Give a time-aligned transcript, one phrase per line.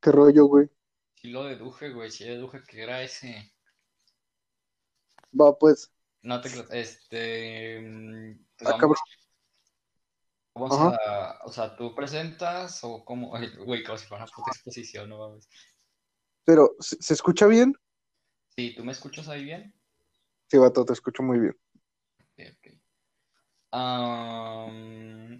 [0.00, 0.68] ¿Qué rollo, güey?
[1.14, 3.52] Sí lo deduje, güey, sí deduje que era ese.
[5.38, 5.92] Va, pues.
[6.22, 6.48] No te
[6.80, 7.80] este...
[8.58, 8.96] pues Ah, vamos, cabrón.
[10.54, 10.96] vamos Ajá.
[11.06, 11.44] a...
[11.44, 13.30] O sea, ¿tú presentas o cómo?
[13.64, 15.48] Güey, como si fuera una puta exposición, no mames.
[16.44, 17.74] Pero, ¿se, se escucha bien?
[18.56, 19.74] Sí, ¿tú me escuchas ahí bien?
[20.50, 21.56] Sí, vato, te escucho muy bien.
[22.18, 22.80] Ok, ok.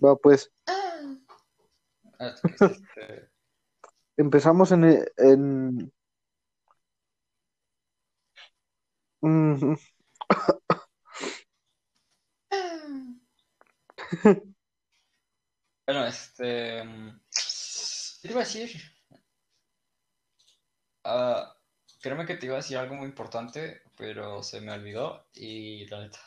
[0.02, 0.50] Va, pues.
[2.18, 3.29] ah, este,
[4.24, 4.82] Empezamos en...
[4.92, 5.92] e- en...
[9.22, 9.74] Mm,
[15.86, 16.82] Bueno, este...
[16.84, 17.20] mm,
[18.22, 18.70] ¿Qué te iba a decir?
[21.04, 21.54] Ah,
[22.02, 26.00] créeme que te iba a decir algo muy importante, pero se me olvidó y la
[26.00, 26.18] neta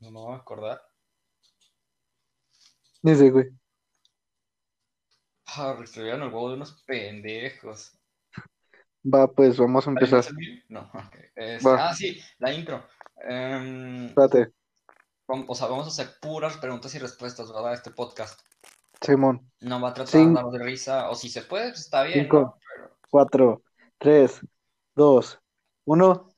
[0.00, 0.82] no me voy a acordar.
[3.02, 3.50] ni sé, güey.
[5.56, 7.98] Ah, estuvieron el huevo de unos pendejos.
[9.04, 10.24] Va, pues, vamos a ¿Ahí empezar.
[10.68, 11.16] No, ok.
[11.34, 11.88] Este, Va.
[11.88, 12.86] ah, sí, la intro.
[13.16, 14.52] Em, Espérate,
[15.26, 17.74] o sea, vamos a hacer puras preguntas y respuestas, ¿verdad?
[17.74, 18.40] Este podcast.
[19.00, 19.50] Simón.
[19.60, 22.20] No va a tratar de darnos de risa, o si se puede, pues está bien,
[22.24, 22.40] Cinco.
[22.40, 22.58] ¿no?
[22.58, 23.62] Pero, Cuatro,
[23.98, 24.40] tres,
[24.94, 25.38] dos,
[25.84, 26.28] uno.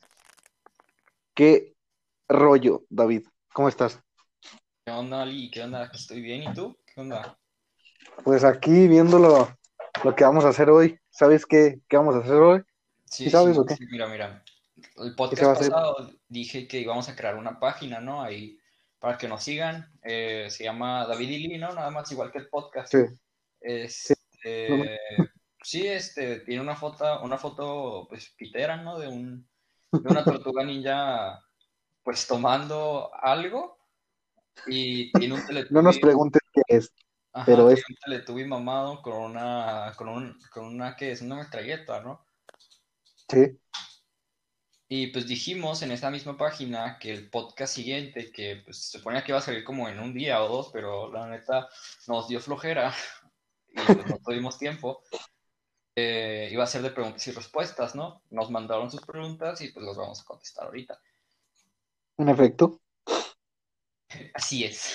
[1.34, 1.75] ¿Qué
[2.28, 3.27] rollo, David?
[3.53, 4.00] ¿Cómo estás?
[4.84, 5.50] ¿qué onda, Ali?
[5.50, 5.83] ¿Qué onda?
[5.84, 6.77] Aquí estoy bien, ¿y tú?
[6.86, 7.36] ¿Qué onda?
[8.22, 9.48] Pues aquí viendo lo,
[10.04, 10.98] lo que vamos a hacer hoy.
[11.10, 12.62] ¿Sabes qué, qué vamos a hacer hoy?
[13.04, 13.76] Sí, ¿Sí sabes sí, o qué?
[13.76, 14.44] sí, mira, mira.
[14.76, 18.22] El ¿Qué se podcast pasado dije que íbamos a crear una página, ¿no?
[18.22, 18.58] Ahí
[18.98, 19.92] para que nos sigan.
[20.02, 21.72] Eh, se llama David y Lee, ¿no?
[21.72, 22.90] Nada más igual que el podcast.
[22.90, 23.04] Sí.
[23.60, 24.98] Este,
[25.62, 28.98] sí, este, tiene una foto, una foto, pues, pitera, ¿no?
[28.98, 29.48] De un,
[29.92, 31.40] de una tortuga ninja,
[32.02, 33.78] pues, tomando algo.
[34.66, 36.92] Y tiene un No Teletubby, nos preguntes qué es.
[37.34, 41.36] Ajá, pero es- un Teletubby mamado con una, con un, con una, que es una
[41.36, 42.24] metralleta, ¿no?
[43.28, 43.58] Sí.
[44.88, 49.25] Y pues dijimos en esa misma página que el podcast siguiente, que pues se suponía
[49.25, 51.69] que iba a salir como en un día o dos, pero la neta
[52.06, 52.94] nos dio flojera
[53.69, 55.03] y pues no tuvimos tiempo,
[55.97, 58.22] eh, iba a ser de preguntas y respuestas, ¿no?
[58.30, 61.00] Nos mandaron sus preguntas y pues las vamos a contestar ahorita.
[62.19, 62.80] En efecto.
[64.34, 64.92] Así es.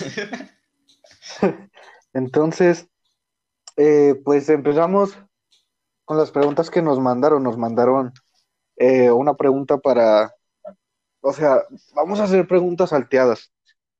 [2.12, 2.88] Entonces,
[3.76, 5.16] eh, pues empezamos
[6.04, 7.42] con las preguntas que nos mandaron.
[7.42, 8.12] Nos mandaron
[8.76, 10.34] eh, una pregunta para,
[11.20, 11.62] o sea,
[11.94, 13.52] vamos a hacer preguntas salteadas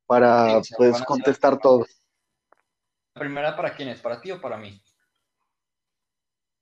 [0.07, 1.87] para, Sí, pues, contestar todo.
[3.15, 4.01] La primera, ¿para quién es?
[4.01, 4.81] ¿Para ti o para mí?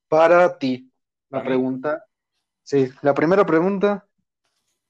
[0.08, 0.90] Para ti,
[1.30, 1.48] la ¿Para mí?
[1.48, 2.04] pregunta,
[2.62, 4.06] sí, la primera pregunta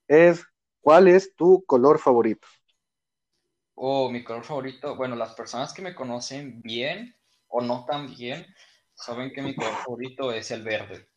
[0.06, 0.44] es,
[0.80, 2.46] ¿cuál es tu color favorito?
[3.80, 4.96] Oh, mi color favorito.
[4.96, 7.14] Bueno, las personas que me conocen bien
[7.46, 8.44] o no tan bien
[8.94, 11.08] saben que mi color favorito es el verde.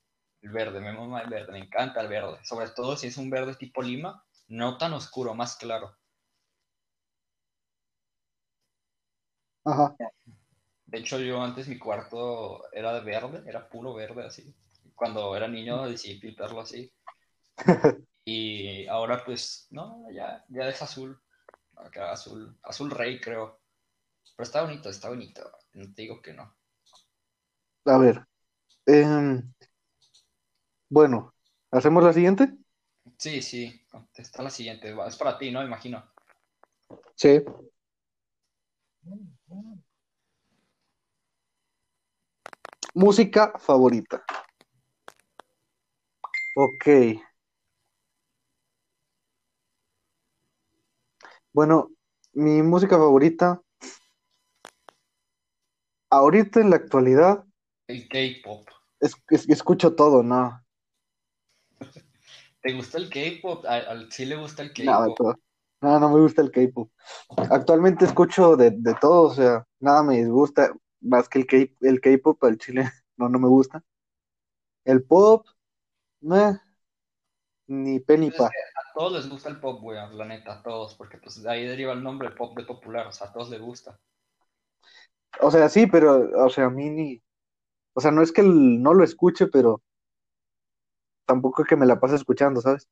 [0.42, 2.38] El verde, me mama el verde, me encanta el verde.
[2.44, 5.98] Sobre todo si es un verde tipo lima, no tan oscuro, más claro.
[9.66, 9.96] Ajá.
[10.86, 14.54] De hecho, yo antes mi cuarto era de verde, era puro verde así.
[14.94, 16.94] Cuando era niño decidí pintarlo así.
[18.24, 21.20] Y ahora pues, no, ya, ya es azul.
[21.82, 23.60] Acá azul, azul rey creo.
[24.36, 25.52] Pero está bonito, está bonito.
[25.74, 26.56] No te digo que no.
[27.86, 28.26] A ver,
[28.86, 29.54] em,
[30.90, 31.34] bueno,
[31.72, 32.54] ¿hacemos la siguiente?
[33.18, 34.96] Sí, sí, contesta la siguiente.
[35.08, 35.64] Es para ti, ¿no?
[35.64, 36.04] Imagino.
[37.16, 37.44] Sí.
[42.94, 44.24] Música favorita.
[46.56, 46.88] Ok.
[51.54, 51.92] Bueno,
[52.34, 53.62] mi música favorita,
[56.12, 57.44] ahorita en la actualidad,
[57.88, 58.68] El K-pop.
[59.02, 60.64] es, es- escucho todo, ¿no?
[62.62, 63.66] ¿Te gusta el K-pop?
[64.12, 65.18] Sí le gusta el K-pop.
[65.18, 65.36] todo.
[65.82, 66.92] No, no me gusta el K-pop.
[67.50, 72.02] Actualmente escucho de, de todo, o sea, nada me disgusta, más que el K- el
[72.02, 73.84] K-pop, al chile, no, no me gusta.
[74.94, 75.48] El pop,
[76.22, 76.54] meh,
[77.84, 78.48] ni pe ni Pues pa.
[78.94, 81.94] Todos les gusta el pop, güey, la neta, a todos, porque pues de ahí deriva
[81.94, 84.00] el nombre pop de popular, o sea, a todos les gusta.
[85.42, 87.22] O sea, sí, pero, o sea, a mí ni,
[87.94, 89.82] o sea, no es que el- no lo escuche, pero
[91.26, 92.88] tampoco es que me la pase escuchando, ¿sabes?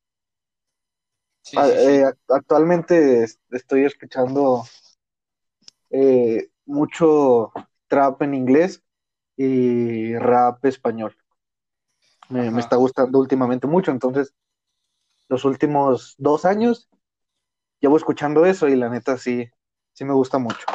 [1.42, 1.92] Sí, Ah, sí, sí.
[1.92, 4.64] eh, act- actualmente es- estoy escuchando
[5.90, 7.52] eh, mucho
[7.88, 8.82] trap en inglés
[9.36, 11.16] y rap español.
[12.30, 14.32] Me, está gustando últimamente mucho, entonces
[15.30, 16.90] los últimos dos años
[17.80, 19.48] llevo escuchando eso y la neta sí,
[19.94, 20.66] sí me gusta mucho.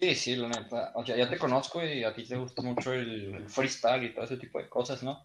[0.00, 0.92] Sí, sí, la neta.
[0.96, 4.14] O sea, ya te conozco y a ti te gusta mucho el, el freestyle y
[4.14, 5.22] todo ese tipo de cosas, ¿no?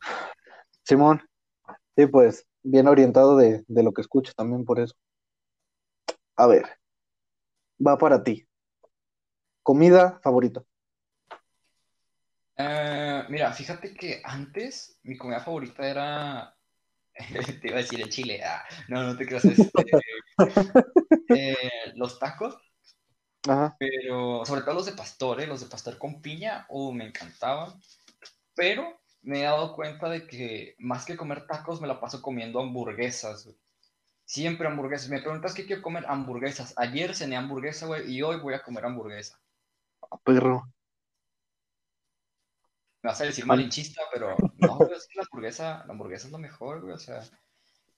[0.83, 1.21] Simón,
[1.97, 4.95] sí, pues bien orientado de, de lo que escucho también por eso.
[6.37, 6.65] A ver,
[7.87, 8.35] va para ti.
[9.61, 10.63] Comida favorita.
[12.57, 16.53] Eh, mira, fíjate que antes mi comida favorita era.
[17.61, 18.43] Te iba a decir el chile.
[18.43, 19.45] Ah, no, no te creas.
[19.45, 19.85] Este,
[21.29, 22.57] eh, los tacos,
[23.47, 23.75] Ajá.
[23.79, 25.47] pero sobre todo los de pastor, ¿eh?
[25.47, 27.73] Los de pastor con piña, uh, me encantaban.
[28.55, 32.59] Pero me he dado cuenta de que más que comer tacos, me la paso comiendo
[32.59, 33.57] hamburguesas, güey.
[34.25, 35.09] Siempre hamburguesas.
[35.09, 36.73] Me preguntas qué quiero comer hamburguesas.
[36.77, 39.39] Ayer cené hamburguesa, güey, y hoy voy a comer hamburguesa.
[40.23, 40.67] Perro.
[43.07, 46.31] Me vas a decir malinchista, pero no, güey, es que la hamburguesa, la hamburguesa es
[46.33, 46.93] lo mejor, güey.
[46.93, 47.23] O sea,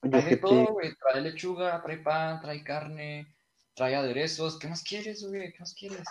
[0.08, 0.94] trae de todo, güey.
[0.94, 3.34] Trae lechuga, trae pan, trae carne,
[3.74, 4.56] trae aderezos.
[4.56, 5.52] ¿Qué más quieres, güey?
[5.52, 6.04] ¿Qué más quieres?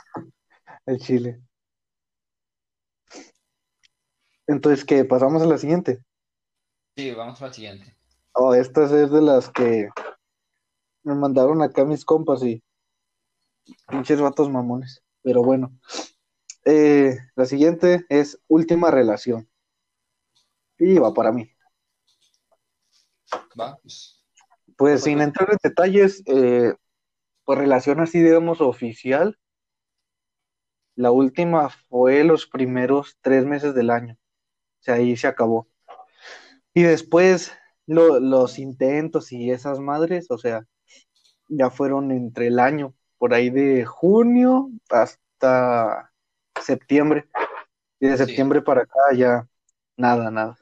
[0.85, 1.39] el chile.
[4.47, 5.05] Entonces, ¿qué?
[5.05, 6.03] Pasamos a la siguiente.
[6.97, 7.95] Sí, vamos a la siguiente.
[8.33, 9.87] Oh, esta es de las que
[11.03, 12.61] me mandaron acá mis compas y
[13.87, 15.01] pinches vatos mamones.
[15.21, 15.71] Pero bueno.
[16.65, 19.49] Eh, la siguiente es última relación.
[20.79, 21.47] Y va para mí.
[23.59, 24.23] Va, pues.
[24.77, 26.73] Pues sin entrar en detalles, eh,
[27.45, 29.37] pues relación así, digamos, oficial.
[30.95, 34.13] La última fue los primeros tres meses del año.
[34.13, 35.67] O sea, ahí se acabó.
[36.73, 37.51] Y después
[37.85, 40.65] lo- los intentos y esas madres, o sea,
[41.49, 46.08] ya fueron entre el año, por ahí de junio hasta
[46.61, 47.29] septiembre.
[47.99, 48.25] Y de Sí.
[48.25, 49.47] septiembre para acá ya
[49.97, 50.57] nada, nada.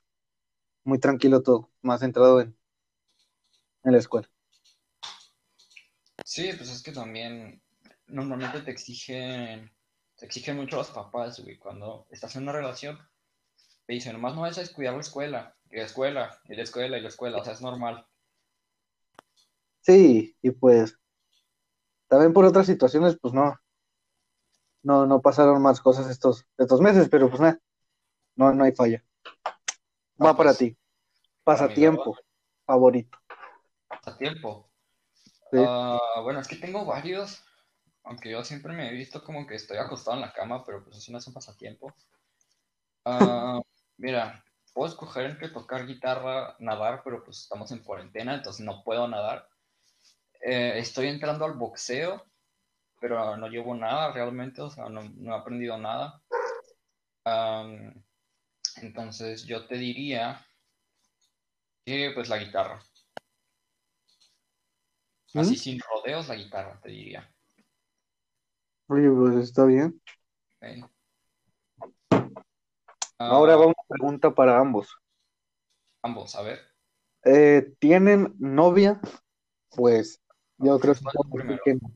[0.83, 2.57] Muy tranquilo todo, más centrado en,
[3.83, 4.29] en la escuela.
[6.25, 7.61] Sí, pues es que también
[8.07, 9.71] normalmente te exigen,
[10.17, 11.57] te exigen mucho los papás, güey.
[11.57, 12.97] Cuando estás en una relación,
[13.85, 16.97] te dicen, nomás no vas a descuidar la escuela, y la escuela, y la escuela,
[16.97, 17.37] y la escuela.
[17.37, 18.05] O sea, es normal.
[19.81, 20.97] Sí, y pues
[22.07, 23.57] también por otras situaciones, pues no,
[24.87, 27.59] no, no pasaron más cosas estos, estos meses, pero pues nada,
[28.37, 29.03] no, no hay falla.
[30.23, 30.77] Va para pues, ti.
[31.43, 32.17] para mí, Pasatiempo
[32.65, 33.17] favorito.
[33.89, 34.69] A tiempo.
[35.51, 35.57] Sí.
[35.65, 37.43] Ah, bueno, es que tengo varios,
[38.03, 40.97] aunque yo siempre me he visto como que estoy acostado en la cama, pero pues
[40.97, 41.93] eso no es un pasatiempo.
[43.03, 43.59] Ah,
[43.97, 44.43] mira,
[44.73, 49.49] puedo escoger entre tocar guitarra, nadar, pero pues estamos en cuarentena, entonces no puedo nadar.
[50.41, 52.25] Eh, estoy entrando al boxeo,
[52.99, 56.21] pero no llevo nada realmente, o sea, no, no he aprendido nada.
[58.81, 60.45] Entonces yo te diría
[61.85, 62.79] que pues la guitarra.
[65.33, 65.57] Así ¿Mm?
[65.57, 67.29] sin rodeos, la guitarra, te diría.
[68.87, 70.01] Oye, pues está bien.
[70.61, 70.89] ¿ok?
[73.19, 74.95] Ahora Ah, va una pregunta para ambos.
[76.03, 76.59] ambos, a ver.
[77.25, 79.01] Eh, ¿tienen novia?
[79.75, 80.21] Pues
[80.57, 81.91] yo creo que que no.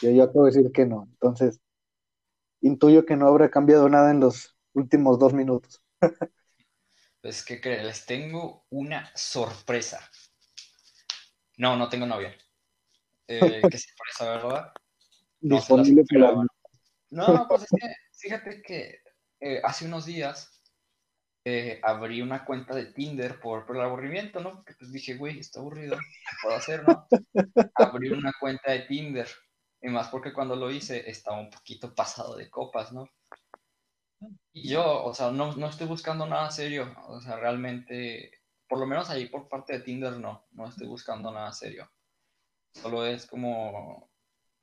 [0.00, 1.08] Yo, yo acabo de decir que no.
[1.12, 1.60] Entonces,
[2.60, 5.82] intuyo que no habrá cambiado nada en los últimos dos minutos.
[7.20, 7.84] Pues, ¿qué crees?
[7.84, 10.00] Les tengo una sorpresa.
[11.56, 12.36] No, no tengo novia.
[13.28, 14.72] Eh, qué sorpresa, ¿verdad?
[15.40, 16.34] No Disponible para.
[17.10, 19.02] No, pues es que, fíjate que
[19.38, 20.62] eh, hace unos días
[21.44, 24.54] eh, abrí una cuenta de Tinder por, por el aburrimiento, ¿no?
[24.56, 27.06] Porque pues dije, güey, está aburrido, ¿qué puedo hacer, no?
[27.74, 29.28] Abrí una cuenta de Tinder.
[29.82, 33.08] Y más porque cuando lo hice estaba un poquito pasado de copas, ¿no?
[34.52, 36.94] Y yo, o sea, no, no estoy buscando nada serio.
[37.08, 41.32] O sea, realmente, por lo menos ahí por parte de Tinder no, no estoy buscando
[41.32, 41.90] nada serio.
[42.72, 44.10] Solo es como,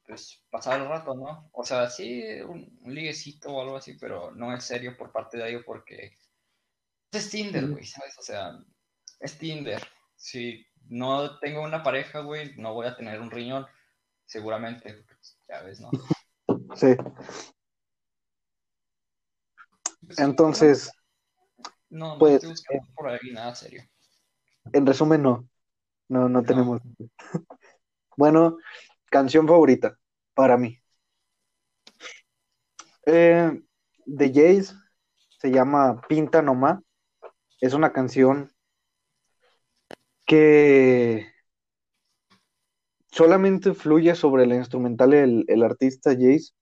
[0.06, 1.50] pues, pasar el rato, ¿no?
[1.52, 5.38] O sea, sí, un, un liguecito o algo así, pero no es serio por parte
[5.38, 6.18] de ellos porque
[7.12, 8.18] es Tinder, güey, ¿sabes?
[8.18, 8.58] O sea,
[9.20, 9.82] es Tinder.
[10.16, 13.68] Si no tengo una pareja, güey, no voy a tener un riñón,
[14.30, 15.90] seguramente, pues, ya ves, ¿no?
[16.76, 16.96] Sí.
[20.06, 20.92] Pues Entonces,
[21.90, 23.84] no, no pues, estoy buscando por ahí nada serio.
[24.72, 25.50] en resumen, no.
[26.08, 26.44] No, no No.
[26.44, 26.82] tenemos.
[28.18, 28.58] Bueno,
[29.06, 29.98] canción favorita
[30.34, 30.80] para mí.
[33.06, 33.62] Eh,
[34.06, 34.76] de Jace
[35.40, 36.82] se llama Pinta Nomá.
[37.62, 38.52] Es una canción
[40.26, 41.32] que
[43.20, 46.54] solamente fluye sobre la instrumental el, el artista Jace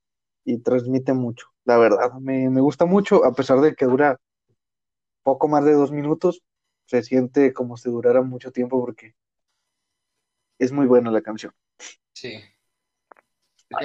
[0.44, 1.50] y transmite mucho.
[1.66, 4.20] La verdad, me, me gusta mucho, a pesar de que dura
[5.22, 6.42] poco más de dos minutos,
[6.88, 9.14] se siente como si durara mucho tiempo porque
[10.58, 11.54] es muy buena la canción.
[12.14, 12.42] Sí.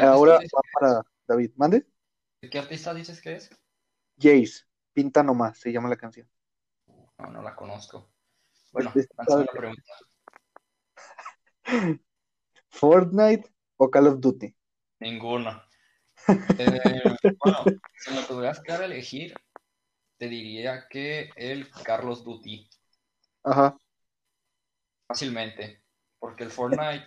[0.00, 1.50] Ahora ¿Qué va para David.
[1.56, 1.86] ¿Mande?
[2.40, 3.50] ¿Qué artista dices que es?
[4.18, 4.64] Jace,
[4.94, 6.26] Pinta Nomás, se llama la canción.
[7.18, 8.08] No, no la conozco.
[8.72, 9.82] Bueno, Este- lánzame la pregunta.
[12.72, 14.54] ¿Fortnite o Call of Duty?
[15.00, 15.62] Ninguno.
[16.58, 17.64] Eh, bueno,
[17.98, 19.34] si me tuvieras que dar a elegir,
[20.18, 22.68] te diría que el Carlos Duty,
[23.42, 23.76] Ajá.
[25.08, 25.82] fácilmente.
[26.20, 27.04] Porque el Fortnite,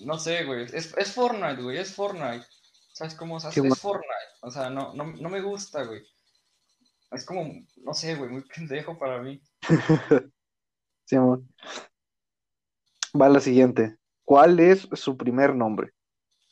[0.00, 0.64] no sé, güey.
[0.64, 2.44] Es, es Fortnite, güey, es Fortnite.
[2.92, 3.40] ¿Sabes cómo?
[3.40, 3.78] Sea, Sí, es.
[3.78, 4.32] Fortnite.
[4.42, 6.02] O sea, no, no, no me gusta, güey.
[7.10, 9.40] Es como, no sé, güey, muy pendejo para mí.
[11.04, 11.42] Sí, amor.
[13.20, 13.98] Va la siguiente.
[14.32, 15.92] ¿Cuál es su primer nombre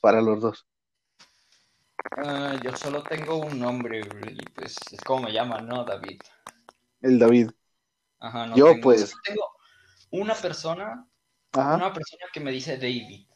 [0.02, 0.66] para los dos?
[2.14, 5.82] Ah, yo solo tengo un nombre, y pues es como me llaman, ¿no?
[5.86, 6.20] David.
[7.00, 7.48] El David.
[8.18, 9.08] Ajá, no Yo, tengo, pues.
[9.08, 9.44] solo tengo
[10.10, 11.08] una persona,
[11.54, 11.76] Ajá.
[11.76, 13.26] una persona que me dice David.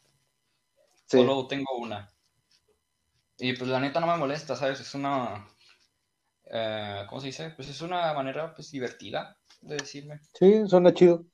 [1.06, 1.16] Sí.
[1.16, 2.06] Solo tengo una.
[3.38, 4.78] Y pues la neta no me molesta, ¿sabes?
[4.78, 5.48] Es una...
[6.50, 7.48] eh, ¿cómo se dice?
[7.56, 10.20] Pues es una manera pues divertida de decirme.
[10.34, 11.24] Sí, suena chido.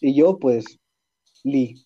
[0.00, 0.80] Y yo, pues,
[1.44, 1.84] Lee.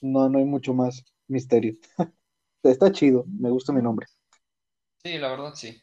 [0.00, 1.76] No, no hay mucho más misterio.
[2.62, 4.06] Está chido, me gusta mi nombre.
[5.02, 5.80] Sí, la verdad sí.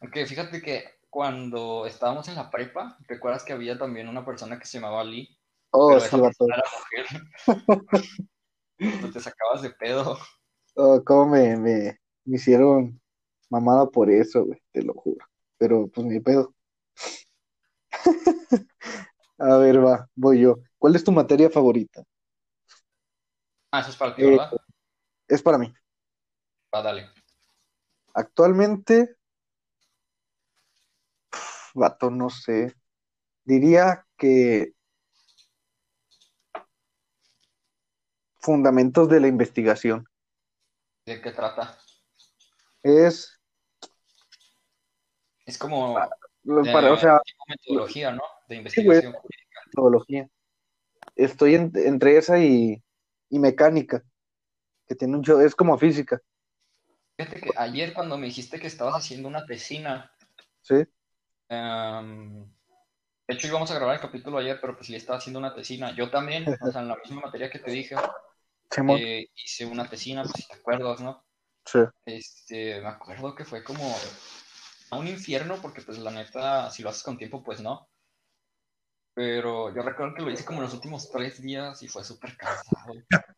[0.00, 4.66] Aunque fíjate que cuando estábamos en la prepa, ¿recuerdas que había también una persona que
[4.66, 5.36] se llamaba Lee?
[5.70, 7.06] Oh, sí, era mujer.
[8.78, 10.18] Pues te sacabas de pedo.
[10.74, 13.00] Oh, cómo me, me, me hicieron
[13.48, 15.24] mamada por eso, güey, te lo juro.
[15.56, 16.54] Pero, pues, ni pedo.
[19.38, 20.56] A ver, va, voy yo.
[20.78, 22.02] ¿Cuál es tu materia favorita?
[23.70, 24.50] Ah, eso es para ti, Eh, ¿verdad?
[25.28, 25.72] Es para mí.
[26.74, 27.08] Va, dale.
[28.14, 29.16] Actualmente,
[31.74, 32.74] vato, no sé.
[33.44, 34.74] Diría que
[38.40, 40.06] fundamentos de la investigación.
[41.06, 41.78] ¿De qué trata?
[42.82, 43.38] Es,
[45.44, 45.98] Es como
[46.44, 48.22] de para, o sea, metodología, ¿no?
[48.48, 49.60] De Sí, investigación jurídica.
[49.66, 50.28] metodología.
[51.16, 52.82] Estoy en- entre esa y,
[53.30, 54.04] y mecánica,
[54.88, 56.20] que tiene un show, es como física,
[57.18, 60.10] Fíjate que ayer cuando me dijiste que estabas haciendo una tesina,
[60.60, 60.86] ¿sí?
[61.48, 62.44] em,
[63.28, 65.94] de hecho íbamos a grabar el capítulo ayer, pero pues le estaba haciendo una tesina.
[65.94, 67.96] Yo también, o sea, en la misma materia que te dije,
[68.88, 71.24] eh, hice una tesina, pues si te acuerdas, ¿no?
[71.64, 71.80] sí.
[72.06, 73.84] Este, me acuerdo que fue como
[74.90, 77.88] a un infierno, porque pues la neta, si lo haces con tiempo, pues no.
[79.16, 82.36] Pero yo recuerdo que lo hice como en los últimos tres días y fue súper
[82.36, 82.92] cansado.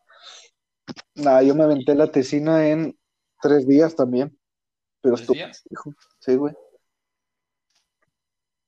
[1.15, 2.99] Nada, yo me aventé la tesina en
[3.41, 4.37] tres días también,
[5.01, 5.63] pero ¿Tres días?
[5.71, 6.53] hijo, sí, güey.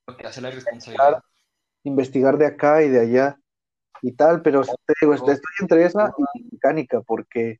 [0.07, 1.21] Lo que hace la irresponsabilidad.
[1.83, 3.40] Investigar de acá y de allá
[4.02, 7.59] y tal, pero te digo, estoy estoy entre esa y mecánica porque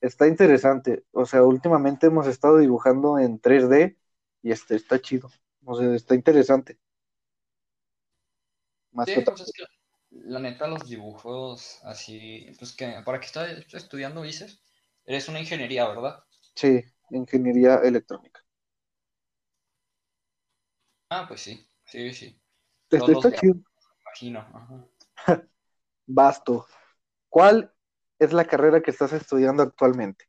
[0.00, 1.02] está interesante.
[1.10, 3.96] O sea, últimamente hemos estado dibujando en 3D
[4.42, 5.28] y este está chido.
[5.64, 6.78] O sea, está interesante.
[8.92, 9.64] Más Sí, que pues es que
[10.10, 14.62] la neta los dibujos así, pues que para qué estás estudiando dices,
[15.04, 16.24] eres una ingeniería, ¿verdad?
[16.54, 18.40] Sí, ingeniería electrónica.
[21.10, 22.40] Ah, pues sí, sí, sí,
[22.88, 23.54] Todos está chido.
[23.54, 24.40] me imagino.
[24.40, 24.86] ajá.
[26.06, 26.66] Basto.
[27.28, 27.72] ¿Cuál
[28.18, 30.26] es la carrera que estás estudiando actualmente?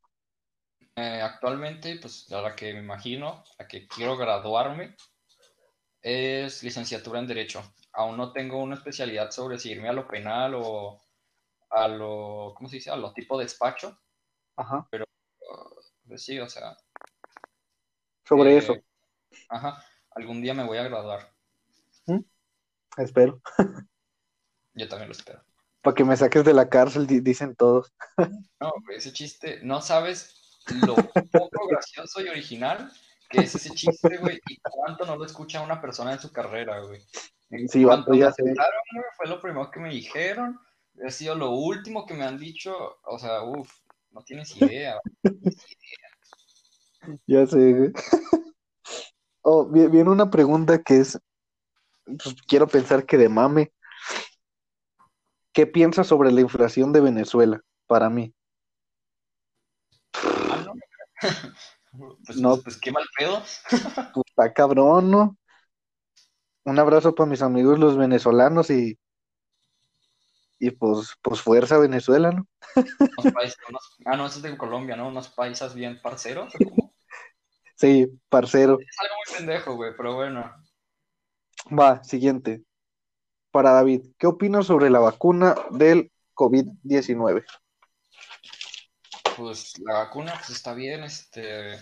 [0.96, 4.96] Eh, actualmente, pues a la que me imagino, a que quiero graduarme,
[6.02, 7.64] es licenciatura en Derecho.
[7.94, 11.02] Aún no tengo una especialidad sobre si irme a lo penal o
[11.70, 12.90] a lo, ¿cómo se dice?
[12.92, 13.98] A lo tipo despacho.
[14.56, 14.88] Ajá.
[16.08, 16.76] Pues sí, o sea,
[18.26, 18.76] Sobre eh, eso.
[19.50, 21.34] Ajá, algún día me voy a graduar.
[22.98, 23.42] Espero.
[24.74, 25.44] Yo también lo espero.
[25.82, 27.94] Para que me saques de la cárcel, di- dicen todos.
[28.60, 32.92] No, ese chiste, no sabes lo poco gracioso y original
[33.32, 36.80] que es ese chiste, güey, y cuánto no lo escucha una persona en su carrera,
[36.82, 37.02] güey.
[37.68, 38.44] Sí, Cuando me ya sé.
[38.44, 40.60] aceptaron, güey, fue lo primero que me dijeron,
[41.06, 42.74] ha sido lo último que me han dicho,
[43.04, 43.72] o sea, uff,
[44.12, 45.00] no tienes idea.
[47.28, 47.92] Ya sé, güey.
[49.44, 51.20] Oh, vi- viene una pregunta que es,
[52.06, 53.74] pues, quiero pensar que de mame.
[55.52, 57.60] ¿Qué piensas sobre la inflación de Venezuela?
[57.88, 58.36] Para mí.
[60.14, 60.74] Ah, no.
[62.26, 62.58] Pues, No.
[62.62, 63.42] pues, qué mal pedo.
[64.14, 65.38] Pues está cabrón, ¿no?
[66.64, 68.98] Un abrazo para mis amigos los venezolanos y,
[70.60, 72.48] y pues, pues fuerza Venezuela, ¿no?
[73.18, 75.08] Unos paisas, unos- ah, no, eso es de Colombia, ¿no?
[75.08, 76.54] Unos paisas bien parceros.
[77.76, 78.78] Sí, parcero.
[78.80, 80.54] Es algo muy pendejo, güey, pero bueno.
[81.76, 82.64] Va, siguiente.
[83.50, 87.44] Para David, ¿qué opinas sobre la vacuna del COVID-19?
[89.42, 91.80] Pues la vacuna pues está bien, este,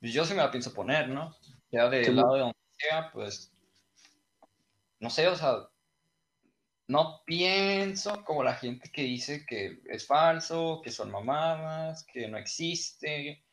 [0.00, 1.36] yo sí me la pienso poner, ¿no?
[1.70, 3.52] Ya del lado de donde sea, pues,
[4.98, 5.68] no sé, o sea,
[6.88, 12.36] no pienso como la gente que dice que es falso, que son mamadas, que no
[12.36, 13.44] existe.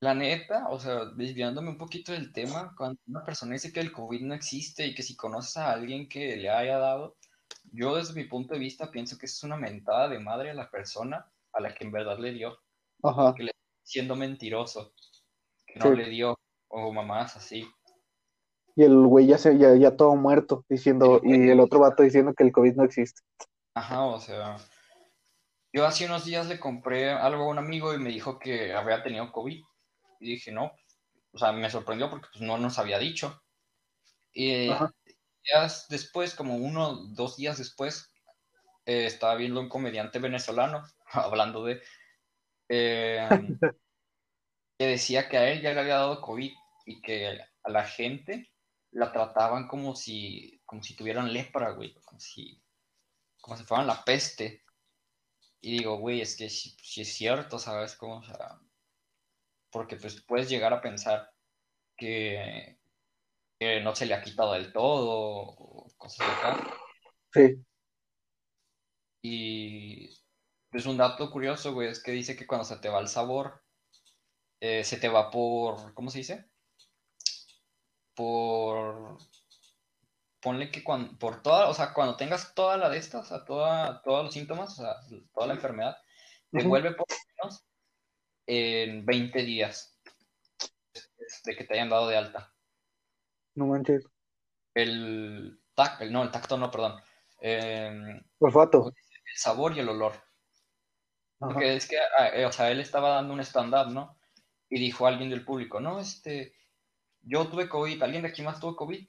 [0.00, 3.92] La neta, o sea, desviándome un poquito del tema, cuando una persona dice que el
[3.92, 7.16] COVID no existe y que si conoces a alguien que le haya dado,
[7.72, 10.70] yo desde mi punto de vista pienso que es una mentada de madre a la
[10.70, 11.26] persona
[11.58, 12.56] a la que en verdad le dio,
[13.02, 13.34] Ajá.
[13.36, 14.94] que le está siendo mentiroso,
[15.66, 15.96] que no Sí.
[15.96, 16.38] le dio,
[16.68, 17.68] o mamás así.
[18.76, 22.04] Y el güey ya, se, ya, ya todo muerto, diciendo, El y el otro vato
[22.04, 23.22] diciendo que el COVID no existe.
[23.74, 24.56] Ajá, o sea,
[25.72, 29.02] yo hace unos días le compré algo a un amigo y me dijo que había
[29.02, 29.60] tenido COVID.
[30.20, 30.72] Y dije, no,
[31.32, 33.42] o sea, me sorprendió porque pues no nos había dicho.
[34.32, 34.92] Y Ajá.
[35.42, 38.12] días después, como uno, dos días después,
[38.88, 41.82] eh, estaba viendo un comediante venezolano, hablando de,
[42.70, 43.28] eh,
[44.78, 46.50] que decía que a él ya le había dado COVID
[46.86, 48.50] y que a la gente
[48.92, 52.62] la trataban como si, como si tuvieran lepra, güey, como si,
[53.42, 54.64] como si fueran la peste.
[55.60, 57.94] Y digo, güey, es que si, es cierto, ¿sabes?
[57.94, 58.58] Como, o sea,
[59.70, 61.30] porque pues puedes llegar a pensar
[61.94, 62.78] que,
[63.58, 66.74] que no se le ha quitado del todo o cosas de acá.
[67.34, 67.68] Sí.
[69.30, 70.08] Y
[70.70, 73.62] pues un dato curioso, güey, es que dice que cuando se te va el sabor,
[74.60, 76.50] eh, se te va por, ¿cómo se dice?
[78.14, 79.18] Por,
[80.40, 83.44] ponle que cuando, por toda, o sea, cuando tengas toda la de estas, o sea,
[83.44, 84.96] toda, todos los síntomas, o sea,
[85.34, 85.96] toda la enfermedad,
[86.50, 87.06] te vuelve por
[87.36, 87.66] menos
[88.46, 90.00] en 20 días
[91.44, 92.54] de que te hayan dado de alta.
[93.54, 94.06] No manches.
[94.72, 96.98] El tacto, no, el tacto no, perdón.
[97.42, 98.90] Eh, Olfato.
[99.30, 100.12] El sabor y el olor.
[101.40, 101.52] Ajá.
[101.52, 104.18] Porque es que, ah, eh, o sea, él estaba dando un stand-up, ¿no?
[104.68, 106.54] Y dijo a alguien del público, no, este,
[107.22, 109.06] yo tuve COVID, alguien de aquí más tuvo COVID.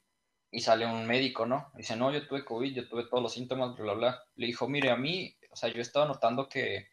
[0.51, 1.71] Y sale un médico, ¿no?
[1.75, 4.23] Dice, no, yo tuve COVID, yo tuve todos los síntomas, bla, bla, bla.
[4.35, 6.87] Le dijo, mire, a mí, o sea, yo he estado notando que,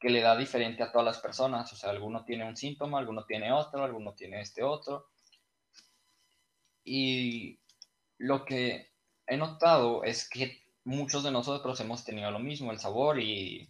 [0.00, 1.70] que le da diferente a todas las personas.
[1.70, 5.08] O sea, alguno tiene un síntoma, alguno tiene otro, alguno tiene este otro.
[6.82, 7.60] Y
[8.16, 8.92] lo que
[9.26, 13.68] he notado es que muchos de nosotros hemos tenido lo mismo, el sabor y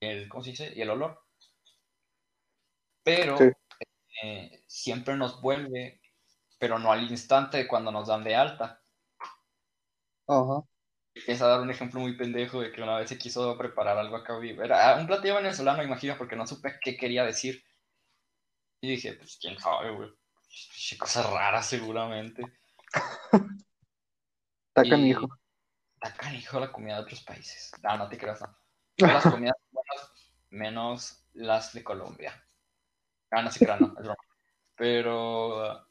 [0.00, 0.72] el, ¿cómo se dice?
[0.74, 1.20] Y el olor.
[3.04, 3.44] Pero Sí.
[4.22, 6.00] eh, siempre nos vuelve,
[6.58, 8.82] pero no al instante de cuando nos dan de alta.
[10.28, 10.62] Ajá.
[11.14, 14.16] Empieza a dar un ejemplo muy pendejo de que una vez se quiso preparar algo
[14.16, 14.34] acá.
[14.42, 17.62] Era un platillo venezolano, imagino, porque no supe qué quería decir.
[18.80, 20.10] Y dije, pues quién sabe, güey.
[20.48, 22.42] Pinche Cosas raras seguramente.
[24.68, 25.28] Está Y- canijo.
[26.02, 27.70] Está canijo la comida de otros países.
[27.82, 28.58] No, no te creas, no.
[28.96, 30.12] Todas las comidas buenas,
[30.50, 32.44] menos las de Colombia.
[33.30, 34.16] Ah, no se crean, no, es broma.
[34.74, 35.86] Pero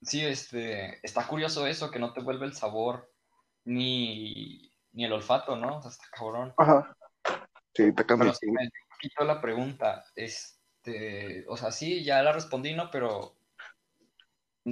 [0.00, 3.12] sí, este, está curioso eso, que no te vuelve el sabor
[3.64, 5.78] ni, ni el olfato, ¿no?
[5.78, 6.54] O sea, está cabrón.
[6.56, 6.96] Ajá.
[7.74, 8.36] Sí, está Pero canijo.
[8.36, 10.04] sí me poquito la pregunta.
[10.14, 12.90] Este, o sea, sí, ya la respondí, ¿no?
[12.92, 13.36] Pero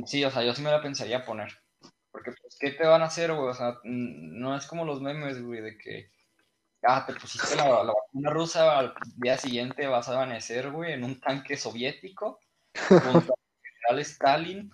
[0.06, 1.60] sí, o sea, yo sí me la pensaría poner.
[2.18, 3.48] Porque, pues, ¿qué te van a hacer, güey?
[3.48, 6.10] O sea, no es como los memes, güey, de que,
[6.82, 11.04] ah, te pusiste la, la vacuna rusa, al día siguiente vas a amanecer, güey, en
[11.04, 12.40] un tanque soviético
[12.88, 14.72] junto al general Stalin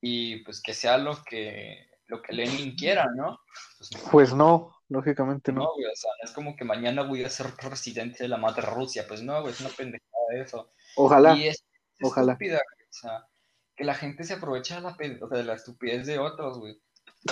[0.00, 3.38] y, pues, que sea lo que, lo que Lenin quiera, ¿no?
[3.76, 5.72] Pues, no, Pues no, lógicamente no, no.
[5.74, 8.62] güey, o sea, no es como que mañana voy a ser presidente de la madre
[8.62, 10.72] Rusia, pues no, güey, es una pendejada eso.
[10.96, 11.36] Ojalá.
[11.36, 11.64] Y es,
[11.98, 12.32] es ojalá.
[12.32, 13.26] estúpida, güey, o sea,
[13.80, 14.90] que la gente se aprovecha de la,
[15.22, 16.78] o sea, de la estupidez de otros, güey.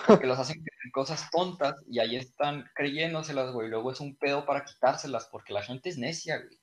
[0.07, 3.69] Porque los hacen creer cosas tontas y ahí están creyéndoselas, güey.
[3.69, 6.59] Luego es un pedo para quitárselas porque la gente es necia, güey.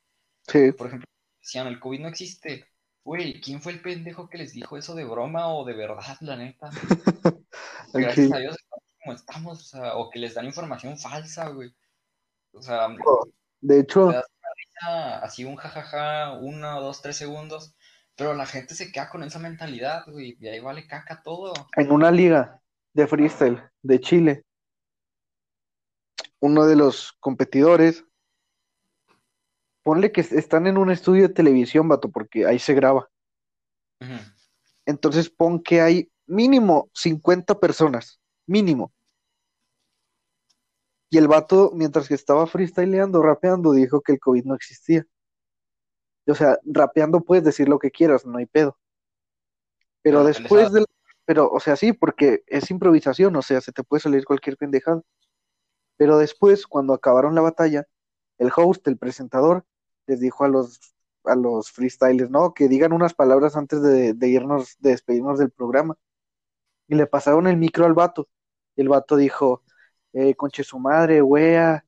[0.47, 0.71] Sí.
[0.71, 1.07] Por ejemplo,
[1.39, 2.65] decían, el COVID no existe.
[3.03, 6.35] Güey, ¿quién fue el pendejo que les dijo eso de broma o de verdad, la
[6.35, 6.71] neta?
[7.93, 11.71] Gracias a Dios estamos como estamos, o sea, o que les dan información falsa, güey.
[12.53, 12.87] O sea,
[13.61, 14.11] De hecho,
[15.21, 17.75] así un jajaja, uno, dos, tres segundos,
[18.15, 21.53] pero la gente se queda con esa mentalidad, güey, y ahí vale caca todo.
[21.75, 22.61] en una liga
[22.93, 24.45] de freestyle de Chile,
[26.39, 28.05] uno de los competidores,
[29.83, 33.09] ponle que están en un estudio de televisión, vato, porque ahí se graba.
[34.85, 38.93] Entonces pon que hay mínimo 50 personas, mínimo.
[41.09, 45.05] Y el vato, mientras que estaba freestyleando, rapeando, dijo que el COVID no existía.
[46.27, 48.77] O sea, rapeando puedes decir lo que quieras, no hay pedo.
[50.01, 50.85] Pero después del...
[51.25, 55.01] Pero, o sea, sí, porque es improvisación, o sea, se te puede salir cualquier pendejada.
[55.97, 57.87] Pero después, cuando acabaron la batalla,
[58.37, 59.65] el host, el presentador,
[60.07, 60.79] les dijo a los,
[61.23, 65.49] a los freestylers, no, que digan unas palabras antes de, de irnos, de despedirnos del
[65.49, 65.97] programa.
[66.87, 68.27] Y le pasaron el micro al vato.
[68.75, 69.63] Y el vato dijo,
[70.13, 71.85] eh, conche su madre, wea,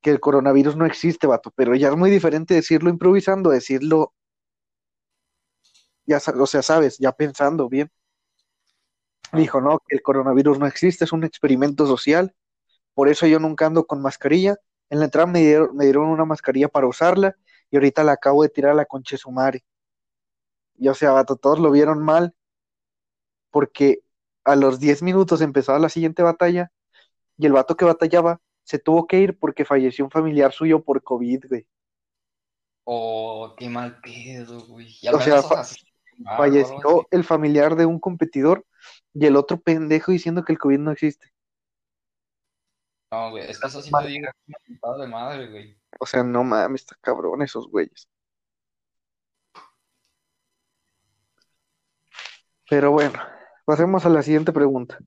[0.00, 1.52] que el coronavirus no existe, vato.
[1.54, 4.14] Pero ya es muy diferente decirlo improvisando, decirlo,
[6.06, 7.90] ya, o sea, sabes, ya pensando bien.
[9.32, 12.34] Dijo, no, que el coronavirus no existe, es un experimento social.
[12.94, 14.56] Por eso yo nunca ando con mascarilla.
[14.90, 17.36] En la entrada me dieron, me dieron una mascarilla para usarla
[17.70, 19.64] y ahorita la acabo de tirar a la conche su madre.
[20.76, 22.34] Y o sea, vato, todos lo vieron mal
[23.50, 24.02] porque
[24.44, 26.72] a los 10 minutos empezaba la siguiente batalla
[27.36, 31.02] y el vato que batallaba se tuvo que ir porque falleció un familiar suyo por
[31.02, 31.66] COVID, güey.
[32.84, 34.94] Oh, qué mal pedo, güey.
[35.00, 35.62] Y O sea, fa-
[36.26, 38.66] ah, Falleció el familiar de un competidor
[39.14, 41.32] y el otro pendejo diciendo que el COVID no existe.
[43.10, 45.78] No, güey, es que eso sí te digo, es una putada de madre, güey.
[45.98, 48.06] O sea, no mames, está cabrón esos güeyes.
[52.68, 53.18] Pero bueno,
[53.64, 54.98] pasemos a la siguiente pregunta.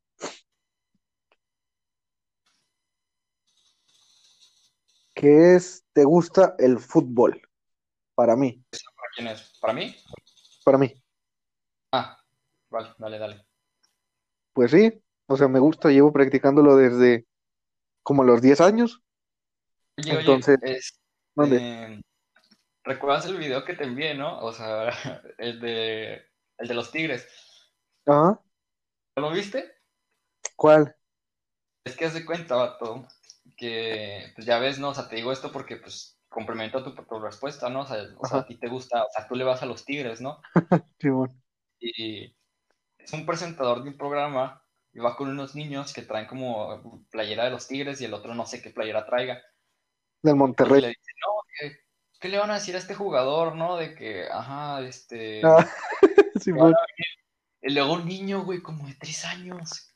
[5.21, 7.39] ¿Qué es, te gusta el fútbol?
[8.15, 9.55] Para mí, ¿Para quién es?
[9.62, 9.95] ¿Para mí?
[10.65, 10.91] para mí.
[11.91, 12.17] Ah,
[12.71, 13.45] vale, dale, dale.
[14.53, 17.27] Pues sí, o sea, me gusta, llevo practicándolo desde
[18.01, 19.03] como los 10 años.
[19.99, 20.99] Oye, oye, Entonces, es,
[21.36, 21.57] ¿dónde?
[21.57, 22.01] eh,
[22.84, 24.39] ¿recuerdas el video que te envié, no?
[24.39, 24.89] O sea,
[25.38, 26.13] el de,
[26.57, 27.27] el de los tigres.
[28.07, 28.41] Ajá,
[29.15, 29.71] ¿No lo viste?
[30.55, 30.95] ¿cuál?
[31.86, 33.07] Es que haz de cuenta, vato,
[33.58, 34.89] que pues ya ves, ¿no?
[34.89, 37.82] O sea, te digo esto porque pues complemento tu, tu respuesta, ¿no?
[37.82, 39.86] O sea, o sea, a ti te gusta, o sea, tú le vas a los
[39.86, 40.41] tigres, ¿no?
[40.99, 41.41] Simón.
[41.80, 42.36] Y
[42.97, 47.45] es un presentador de un programa y va con unos niños que traen como playera
[47.45, 49.41] de los tigres y el otro no sé qué playera traiga.
[50.21, 50.82] Del Y Monterrey.
[50.82, 51.77] le dice, no, que,
[52.19, 53.77] ¿qué le van a decir a este jugador, no?
[53.77, 55.41] De que, ajá, este...
[55.43, 55.67] Ah,
[56.39, 56.73] Simón.
[57.62, 59.90] Y luego un niño, güey, como de tres años,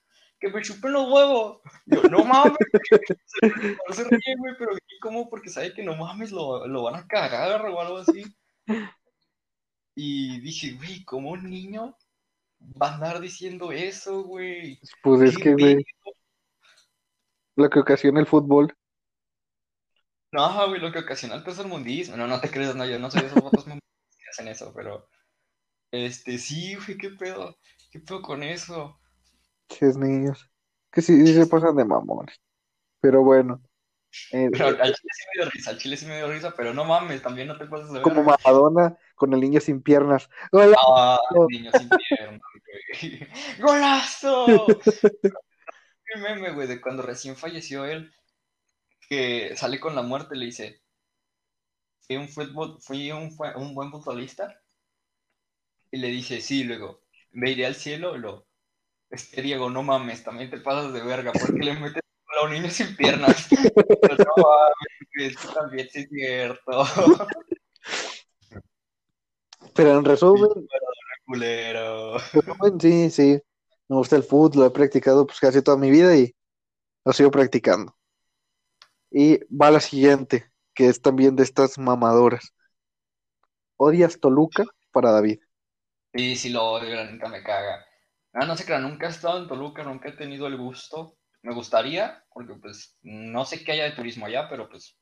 [0.46, 1.62] que me chupen los huevos.
[1.86, 2.58] Yo, no mames,
[3.88, 5.30] no se ríe, güey, pero ¿y ¿cómo?
[5.30, 8.24] Porque sabe que no mames, lo, lo van a cagar o algo así.
[9.96, 11.98] Y dije, güey, ¿cómo un niño
[12.82, 14.80] va a andar diciendo eso, güey?
[15.02, 15.86] Pues es ¿Qué que, güey,
[17.56, 18.76] lo que ocasiona el fútbol.
[20.32, 22.18] No, güey, lo que ocasiona el tercermundismo.
[22.18, 25.08] No, no te creas, no, yo no soy de esos votos que hacen eso, pero...
[25.92, 27.58] Este, sí, güey, ¿qué pedo?
[27.90, 29.00] ¿Qué pedo con eso?
[29.68, 30.50] Ches niños.
[30.92, 32.40] Que sí, sí se pasan de mamones.
[33.02, 33.62] Pero bueno.
[34.32, 36.74] eh, Pero al chile sí me dio risa, al chile sí me dio risa, pero
[36.74, 38.38] no mames, también no te pases de como verga.
[38.44, 40.30] Maradona con el niño sin piernas.
[40.52, 40.78] ¡Hola!
[40.88, 42.40] Ah, niño sin pierna,
[43.02, 43.28] güey.
[43.60, 44.66] ¡Golazo!
[46.16, 48.14] Un meme, güey, de cuando recién falleció él,
[49.10, 50.82] que sale con la muerte, le dice,
[52.02, 54.62] fui un, fútbol, fui un, un buen futbolista,
[55.92, 57.02] y le dice, sí, luego,
[57.32, 58.48] me iré al cielo, lo,
[59.16, 62.02] este Diego, no mames, también te pasas de verga, porque le metes
[62.40, 63.48] a un niño sin piernas.
[64.02, 66.84] Pero no mames, también sí es cierto.
[69.74, 70.50] Pero en resumen,
[71.26, 72.18] Culero.
[72.18, 73.42] resumen, sí, sí.
[73.88, 76.36] Me gusta el fútbol, lo he practicado pues casi toda mi vida y
[77.04, 77.96] lo sigo practicando.
[79.12, 82.54] Y va la siguiente, que es también de estas mamadoras.
[83.78, 85.40] ¿Odias Toluca para David?
[86.14, 87.86] Sí, sí lo odio, la neta me caga.
[88.38, 91.18] Ah, no sé, crean, nunca he estado en Toluca, nunca he tenido el gusto.
[91.42, 94.98] Me gustaría, porque pues no sé qué haya de turismo allá, pero pues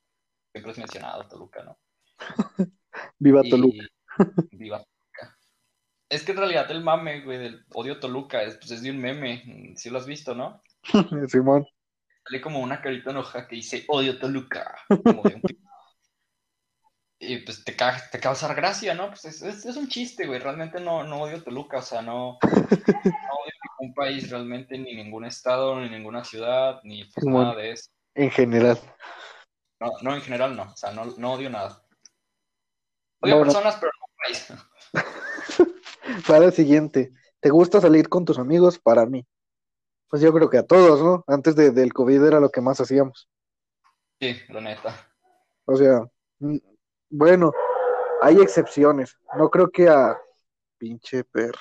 [0.51, 1.79] siempre es mencionado Toluca, ¿no?
[3.17, 3.83] Viva Y Toluca.
[4.51, 5.37] viva Toluca.
[6.09, 8.99] Es que en realidad el mame, güey, del odio Toluca, es, pues es de un
[8.99, 10.61] meme, si lo has visto, ¿no?
[11.27, 11.65] Simón.
[12.25, 15.41] Sale como una carita enojada que dice odio Toluca, como de un
[17.25, 19.07] Y pues te, ca- te causa gracia, ¿no?
[19.09, 20.39] Pues es, es- es un chiste, güey.
[20.39, 25.25] Realmente no, no odio Toluca, o sea, no, no odio ningún país realmente, ni ningún
[25.25, 27.43] estado, ni ninguna ciudad, ni pues Simón.
[27.43, 27.89] nada de eso.
[28.15, 28.77] En general.
[29.79, 31.83] No, no, en general no, o sea, no, no odio nada.
[33.21, 33.43] Odio Bueno.
[33.45, 34.47] personas, pero no país.
[36.27, 38.79] Para el siguiente, ¿te gusta salir con tus amigos?
[38.79, 39.25] Para mí.
[40.09, 41.23] Pues yo creo que a todos, ¿no?
[41.27, 43.29] Antes de- del COVID era lo que más hacíamos.
[44.19, 44.95] Sí, la neta.
[45.65, 46.01] O sea,
[47.13, 47.51] bueno,
[48.21, 49.17] hay excepciones.
[49.37, 50.17] No creo que a
[50.77, 51.59] pinche perro.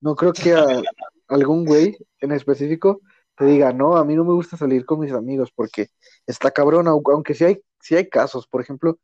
[0.00, 0.66] No creo que a
[1.28, 3.00] algún güey en específico
[3.36, 5.88] te diga, no, a mí no me gusta salir con mis amigos porque
[6.26, 8.46] está cabrón, au- aunque sí hay, sí hay casos.
[8.48, 8.98] Por ejemplo,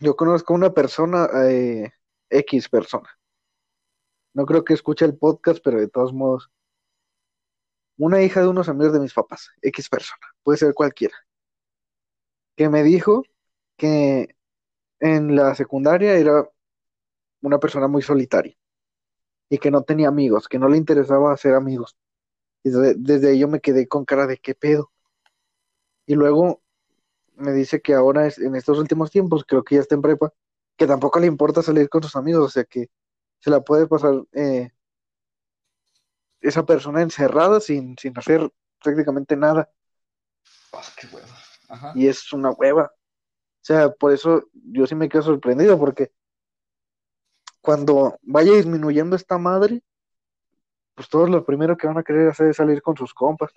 [0.00, 1.90] yo conozco a una persona, eh,
[2.30, 3.08] X persona.
[4.34, 6.50] No creo que escuche el podcast, pero de todos modos,
[7.96, 11.14] una hija de unos amigos de mis papás, X persona, puede ser cualquiera,
[12.56, 13.22] que me dijo
[13.76, 14.36] que
[15.00, 16.48] en la secundaria era
[17.40, 18.56] una persona muy solitaria
[19.48, 21.96] y que no tenía amigos, que no le interesaba hacer amigos.
[22.62, 24.92] Y desde, desde yo me quedé con cara de qué pedo.
[26.06, 26.62] Y luego
[27.34, 30.32] me dice que ahora es, en estos últimos tiempos, creo que ya está en prepa,
[30.76, 32.88] que tampoco le importa salir con sus amigos, o sea que
[33.40, 34.70] se la puede pasar eh,
[36.40, 38.50] esa persona encerrada sin, sin hacer
[38.82, 39.70] prácticamente nada.
[40.96, 41.36] Qué hueva.
[41.68, 41.92] Ajá.
[41.94, 42.92] Y es una hueva.
[43.62, 46.10] O sea, por eso yo sí me quedo sorprendido, porque
[47.60, 49.84] cuando vaya disminuyendo esta madre,
[50.96, 53.52] pues todos lo primero que van a querer hacer es salir con sus compas.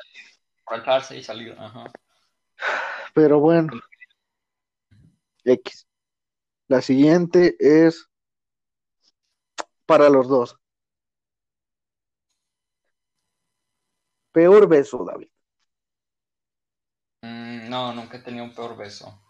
[0.63, 1.55] Faltarse y salir.
[1.57, 1.85] Ajá.
[3.15, 3.73] Pero bueno,
[5.43, 5.87] X.
[6.67, 8.07] La siguiente es
[9.87, 10.55] para los dos.
[14.31, 15.29] Peor beso, David.
[17.23, 19.24] Mm, no, nunca he tenido un peor beso.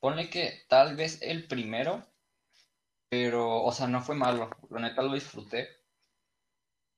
[0.00, 2.06] Ponle que tal vez el primero,
[3.08, 4.50] pero, o sea, no fue malo.
[4.70, 5.68] La neta lo disfruté.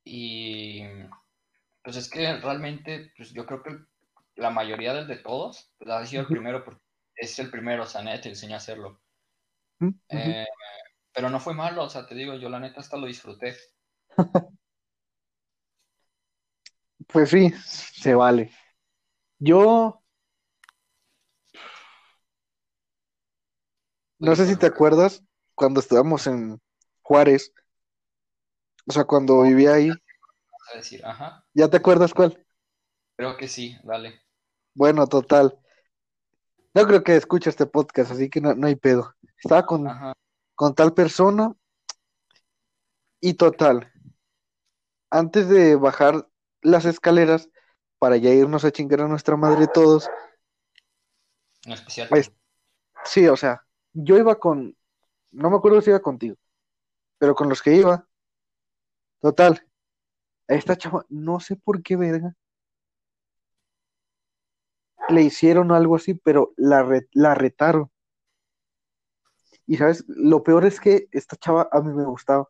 [0.04, 0.82] Y
[1.82, 3.76] pues es que realmente, pues yo creo que
[4.36, 6.82] la mayoría del de todos, pues ha sido el primero porque
[7.16, 9.00] es el primero, o sea, neta te enseñó a hacerlo.
[10.08, 10.46] Eh,
[11.12, 13.56] pero no fue malo, o sea, te digo, yo la neta hasta lo disfruté.
[17.08, 18.50] Pues sí, se vale.
[19.38, 20.01] Yo
[24.22, 25.22] no sé si te acuerdas
[25.56, 26.60] cuando estábamos en
[27.02, 27.52] Juárez,
[28.86, 32.44] o sea, cuando vivía ahí, Vas a decir, ajá, ¿ya te acuerdas cuál?
[33.16, 34.20] creo que sí, dale.
[34.74, 35.58] Bueno, total.
[36.72, 39.14] No creo que escuche este podcast, así que no, no hay pedo.
[39.36, 40.14] Estaba con, Ajá,
[40.54, 41.52] con tal persona
[43.20, 43.92] y total.
[45.10, 46.28] Antes de bajar
[46.62, 47.48] las escaleras
[47.98, 50.08] para ya irnos a chingar a nuestra madre todos,
[51.64, 52.08] en especial.
[52.08, 52.32] Pues-
[53.04, 54.76] sí, o sea, yo iba con,
[55.32, 56.36] no me acuerdo si iba contigo,
[57.18, 58.06] pero con los que iba,
[59.20, 59.66] total.
[60.48, 62.36] Esta chava, no sé por qué verga,
[65.08, 67.90] le hicieron algo así, pero la, la retaron.
[69.66, 72.48] Y sabes, lo peor es que esta chava a mí me gustaba.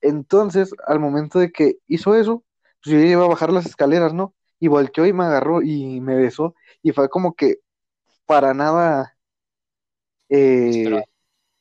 [0.00, 2.44] Entonces, al momento de que hizo eso,
[2.82, 4.34] pues yo iba a bajar las escaleras, ¿no?
[4.60, 6.54] Y volteó y me agarró y me besó.
[6.82, 7.58] Y fue como que
[8.26, 9.15] para nada,
[10.28, 11.02] eh,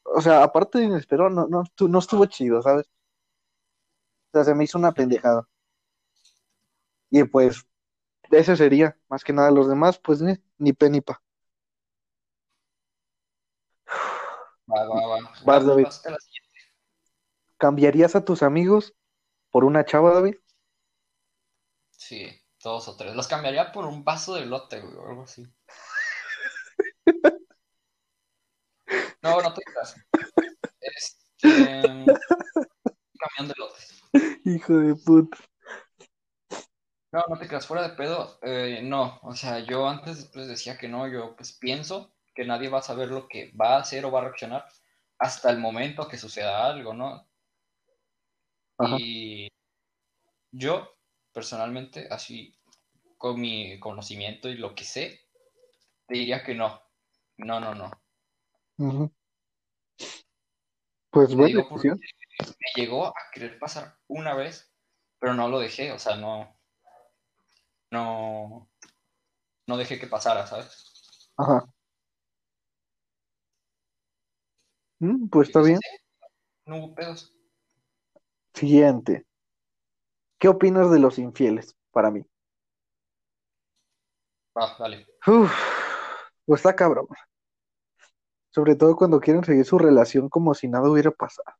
[0.03, 2.87] o sea, aparte de inesperado, no, no, no estuvo chido, ¿sabes?
[4.27, 5.47] O sea, se me hizo una pendejada.
[7.09, 7.65] Y pues,
[8.31, 11.21] ese sería, más que nada, los demás, pues ni, ni pe ni pa.
[14.67, 15.33] Va, va, va.
[15.45, 15.83] Vas, David.
[15.85, 16.59] vas a la siguiente.
[17.57, 18.93] ¿Cambiarías a tus amigos
[19.51, 20.35] por una chava, David?
[21.91, 22.27] Sí,
[22.61, 23.15] dos o tres.
[23.15, 25.47] Los cambiaría por un vaso de lote, güey, o algo así.
[29.25, 29.95] No, no te creas.
[30.79, 31.49] Este.
[33.19, 34.03] Camión de lotes.
[34.45, 35.37] Hijo de puta.
[37.11, 40.77] No, no te creas, fuera de pedo, eh, no, o sea, yo antes pues decía
[40.77, 44.05] que no, yo pues pienso que nadie va a saber lo que va a hacer
[44.05, 44.65] o va a reaccionar
[45.17, 47.27] hasta el momento que suceda algo, ¿no?
[48.77, 48.97] Ajá.
[48.99, 49.49] Y
[50.51, 50.97] yo,
[51.31, 52.59] personalmente, así,
[53.17, 55.21] con mi conocimiento y lo que sé,
[56.05, 56.81] te diría que no,
[57.37, 58.04] no, no, no.
[58.77, 59.11] Ujú.
[61.09, 61.99] Pues Te buena digo porque decisión.
[62.39, 64.71] me llegó a querer pasar una vez,
[65.19, 66.55] pero no lo dejé, o sea, no,
[67.91, 68.69] no,
[69.67, 71.31] no dejé que pasara, ¿sabes?
[71.37, 71.65] Ajá.
[74.99, 75.79] Mm, pues está bien.
[75.81, 75.97] sí,
[76.67, 77.33] no hubo pedos.
[78.55, 79.25] Siguiente.
[80.39, 82.25] ¿Qué opinas de los infieles para mí?
[84.57, 85.05] Va, dale.
[85.27, 85.51] Uf,
[86.45, 87.07] pues está cabrón.
[88.55, 91.53] Sobre todo cuando quieren seguir su relación como si nada hubiera pasado.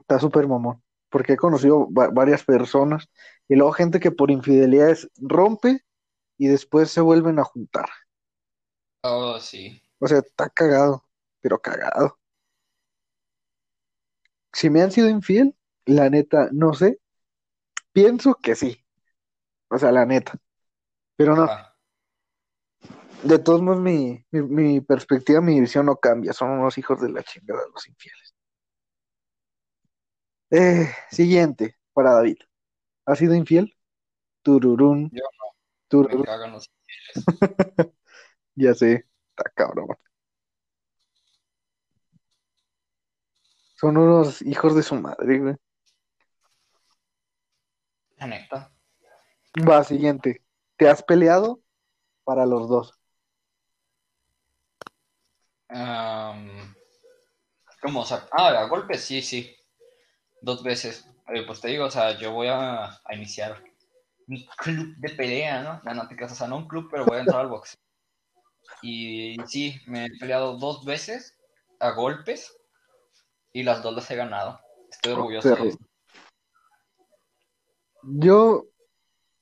[0.00, 0.82] Está súper mamón.
[1.10, 3.08] Porque he conocido va- varias personas
[3.48, 5.84] y luego gente que por infidelidades rompe
[6.38, 7.88] y después se vuelven a juntar.
[9.02, 9.82] Oh, sí.
[10.00, 11.04] O sea, está cagado,
[11.40, 12.18] pero cagado.
[14.52, 17.00] Si me han sido infiel, la neta, no sé.
[17.92, 18.84] Pienso que sí.
[19.70, 20.34] O sea, la neta.
[21.16, 21.48] Pero no.
[23.24, 26.32] De todos modos mi, mi, mi perspectiva, mi visión no cambia.
[26.32, 28.34] Son unos hijos de la chingada los infieles.
[30.50, 32.38] Eh, siguiente, para David.
[33.06, 33.76] ¿Has sido infiel?
[34.42, 36.24] Tururún, Yo Me tururún.
[36.24, 36.70] cagan los
[38.56, 39.88] Ya sé, está cabrón.
[43.76, 45.54] Son unos hijos de su madre, güey.
[48.18, 48.70] La neta.
[49.68, 50.42] Va, siguiente.
[50.76, 51.60] ¿Te has peleado?
[52.24, 52.97] Para los dos.
[55.68, 56.74] Am,
[57.80, 58.00] ¿Cómo?
[58.00, 59.54] O sea, ah, a golpes, sí, sí.
[60.40, 61.06] Dos veces.
[61.28, 63.62] Eh, pues te digo, o sea, yo voy a, a iniciar
[64.26, 65.80] mi club de pelea, ¿no?
[65.84, 67.78] No, no te o sea, no un club, pero voy a entrar al boxeo.
[68.82, 71.36] Y sí, me he peleado dos veces
[71.80, 72.56] a golpes
[73.52, 74.60] y las dos las he ganado.
[74.90, 75.64] Estoy orgulloso perro.
[75.64, 75.78] de eso.
[78.02, 78.64] Yo,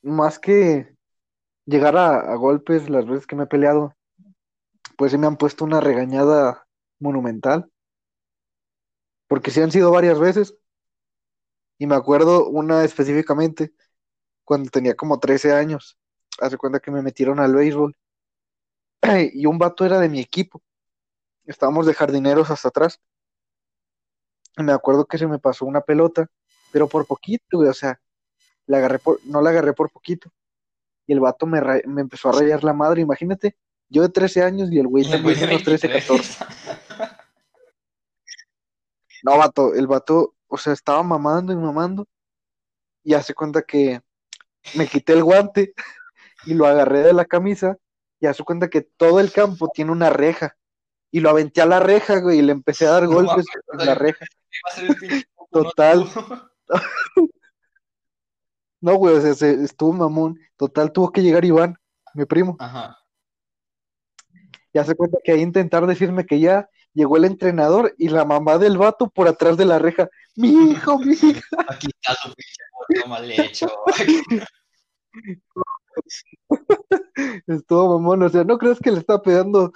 [0.03, 0.95] más que
[1.65, 3.95] llegar a, a golpes las veces que me he peleado,
[4.97, 6.67] pues sí me han puesto una regañada
[6.99, 7.71] monumental,
[9.29, 10.57] porque sí han sido varias veces,
[11.79, 13.75] y me acuerdo una específicamente
[14.45, 15.99] cuando tenía como 13 años,
[16.41, 17.97] hace cuenta que me metieron al béisbol,
[19.33, 20.63] y un vato era de mi equipo,
[21.45, 23.01] estábamos de jardineros hasta atrás,
[24.57, 26.31] y me acuerdo que se me pasó una pelota,
[26.73, 28.01] pero por poquito, güey, o sea,
[28.67, 30.33] la agarré por, no la agarré por poquito,
[31.07, 33.57] y el vato me, me empezó a rayar la madre, imagínate,
[33.89, 36.37] yo de 13 años y el güey también de unos 13, 23.
[36.39, 36.45] 14.
[39.23, 42.07] No, vato, el vato, o sea, estaba mamando y mamando,
[43.03, 44.01] y hace cuenta que
[44.75, 45.73] me quité el guante
[46.45, 47.77] y lo agarré de la camisa,
[48.21, 50.57] y hace cuenta que todo el campo tiene una reja,
[51.11, 53.47] y lo aventé a la reja, güey, y le empecé a dar golpes
[53.79, 54.25] en la reja.
[55.51, 56.07] Total.
[58.79, 60.39] No, güey, o sea, se- estuvo mamón.
[60.57, 61.77] Total, tuvo que llegar Iván,
[62.15, 62.97] mi primo, Ajá.
[64.77, 68.59] Y hace cuenta que ahí intentar decirme que ya llegó el entrenador y la mamá
[68.59, 70.11] del vato por atrás de la reja.
[70.35, 71.41] Mi hijo, mi hijo.
[71.71, 73.69] Aquí está tu pinche mal hecho.
[77.47, 79.73] Estuvo mamón, o sea, no crees que le estaba pegando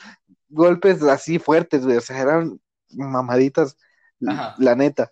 [0.51, 2.61] golpes así fuertes, güey, o sea, eran
[2.91, 3.79] mamaditas,
[4.29, 4.55] Ajá.
[4.59, 5.11] la neta.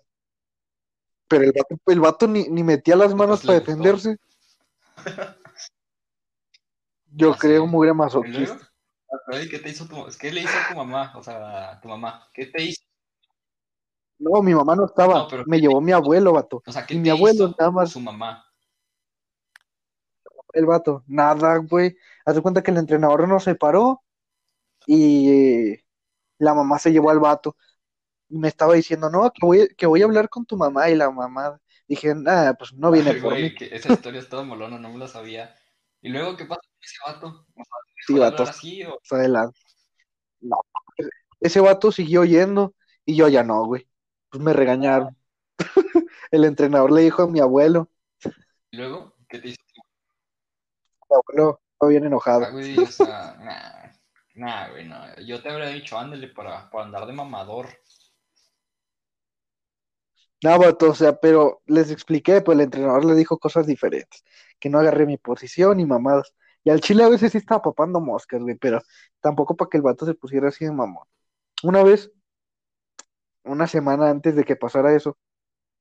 [1.27, 4.17] Pero el vato, el vato ni, ni metía las manos Pues le para defenderse.
[7.11, 7.67] Yo creo sé.
[7.71, 7.95] muy ¿Y luego?
[7.95, 8.68] masoquista.
[9.49, 11.13] ¿Qué te hizo tu, ¿Qué le hizo a tu mamá?
[11.15, 12.27] O sea, tu mamá.
[12.33, 12.81] ¿Qué te hizo?
[14.19, 16.61] No, mi mamá no estaba, No, pero me ¿qué te llevó mi abuelo, vato.
[16.65, 18.45] O sea, ¿qué Y mi abuelo hizo nada más, su mamá?
[20.53, 21.95] el vato, nada, güey.
[22.25, 24.03] Hace cuenta que el entrenador nos separó
[24.87, 25.75] y
[26.39, 27.57] la mamá se llevó al vato.
[28.29, 30.95] Y me estaba diciendo, no, que voy, que voy a hablar con tu mamá y
[30.95, 31.59] la mamá.
[31.87, 33.39] Dije, nada, pues no viene Ay, por mí.
[33.41, 35.55] güey, que esa historia es toda molona, no me lo sabía.
[36.01, 37.27] ¿Y luego qué con ese vato?
[37.27, 37.65] O sea,
[38.07, 38.99] Sí, ¿dejó de vato, así o...?
[39.11, 39.59] adelante.
[40.41, 40.57] No,
[41.39, 42.73] ese vato siguió yendo
[43.05, 43.87] y yo ya no, güey.
[44.29, 45.15] Pues me regañaron.
[46.31, 47.89] El entrenador le dijo a mi abuelo,
[48.71, 49.15] ¿Y luego?
[49.27, 49.61] ¿Qué te hizo
[51.09, 52.51] mi abuelo estaba bien enojado.
[52.51, 52.77] güey?
[52.77, 53.91] O sea, nah,
[54.35, 54.97] nah, güey, no.
[55.25, 57.67] Yo te habría dicho, ándale, para, para andar de mamador.
[60.41, 64.23] No, vato, o sea, pero les expliqué, pues el entrenador le dijo cosas diferentes,
[64.59, 66.33] que no agarré mi posición y mamadas.
[66.63, 68.81] Y al chile a veces sí estaba papando moscas, güey, pero
[69.21, 71.05] tampoco para que el vato se pusiera así de mamón.
[71.63, 72.11] Una vez,
[73.43, 75.17] una semana antes de que pasara eso,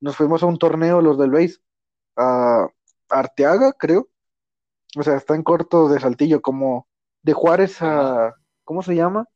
[0.00, 1.58] nos fuimos a un torneo, los del BASE,
[2.16, 2.68] a
[3.08, 4.08] Arteaga, creo.
[4.96, 6.88] O sea, está en corto de Saltillo, como
[7.22, 9.26] de Juárez a, ¿cómo se llama?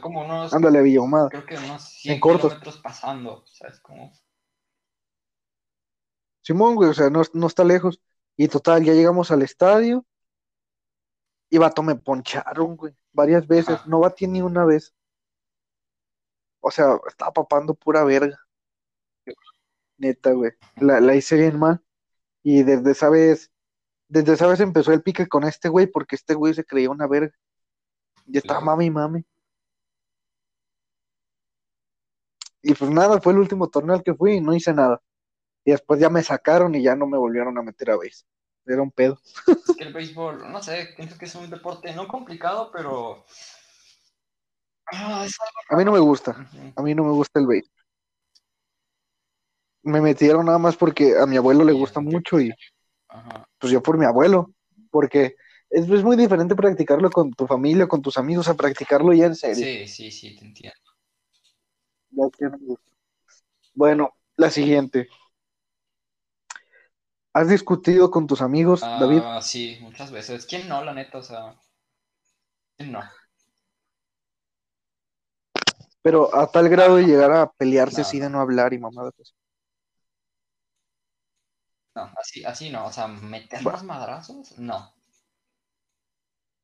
[0.00, 2.52] Como unos, Ándale, a Villahumada, creo que unos en 100 cortos.
[2.52, 3.80] kilómetros pasando, ¿sabes?
[3.80, 4.12] Como...
[6.42, 8.00] Simón, güey, o sea, no, no está lejos.
[8.36, 10.04] Y total, ya llegamos al estadio
[11.50, 13.76] y vato me poncharon, güey, varias veces.
[13.76, 13.84] Ajá.
[13.88, 14.94] No batí ni una vez.
[16.60, 18.38] O sea, estaba papando pura verga,
[19.98, 20.52] neta, güey.
[20.76, 21.82] La, la hice bien mal.
[22.42, 23.50] Y desde esa vez,
[24.08, 27.06] desde esa vez empezó el pique con este güey, porque este güey se creía una
[27.06, 27.34] verga.
[28.26, 29.24] Y estaba Luego, mami y mami.
[32.62, 35.00] Y pues nada, fue el último torneo al que fui y no hice nada.
[35.64, 38.24] Y después ya me sacaron y ya no me volvieron a meter a base.
[38.66, 39.18] Era un pedo.
[39.46, 43.24] es que el béisbol, no sé, pienso que es un deporte no complicado, pero...
[44.92, 45.36] Ah, es
[45.70, 46.48] A mí no me gusta.
[46.76, 47.70] A mí no me gusta el base.
[49.82, 52.52] Me metieron nada más porque a mi abuelo le gusta mucho y
[53.08, 53.48] Ajá.
[53.58, 54.50] pues yo por mi abuelo.
[54.90, 55.36] Porque
[55.70, 59.34] es, es muy diferente practicarlo con tu familia, con tus amigos, a practicarlo ya en
[59.34, 59.64] serio.
[59.64, 60.76] Sí, sí, sí, te entiendo.
[63.74, 65.08] Bueno, la siguiente.
[67.36, 69.20] ¿Has discutido con tus amigos, David?
[69.22, 70.46] Ah, sí, muchas veces.
[70.46, 71.18] ¿Quién no, la neta?
[71.18, 71.54] O sea,
[72.78, 73.02] ¿quién no?
[76.00, 79.12] Pero a tal grado de llegar a pelearse No, así de no hablar y mamadas.
[81.94, 82.86] No, así, así no.
[82.86, 84.94] O sea, meter los madrazos, no.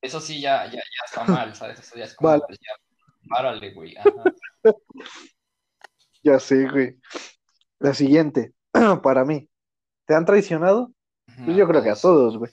[0.01, 1.81] Eso sí ya, ya, ya está mal, ¿sabes?
[1.81, 2.45] Eso ya es como, Vale.
[2.47, 2.73] pues ya,
[3.29, 3.95] párale, güey.
[3.99, 4.25] Ajá.
[6.25, 6.97] Ya sé, güey.
[7.81, 8.55] La siguiente,
[9.03, 9.51] para mí.
[10.07, 10.93] ¿Te han traicionado?
[11.45, 12.51] Pues yo creo que a todos, güey.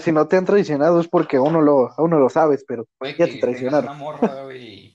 [0.00, 2.86] Si no te han traicionado es porque uno lo, uno lo sabes, pero
[3.18, 3.90] ya te traicionaron.
[3.90, 4.94] una morra, güey,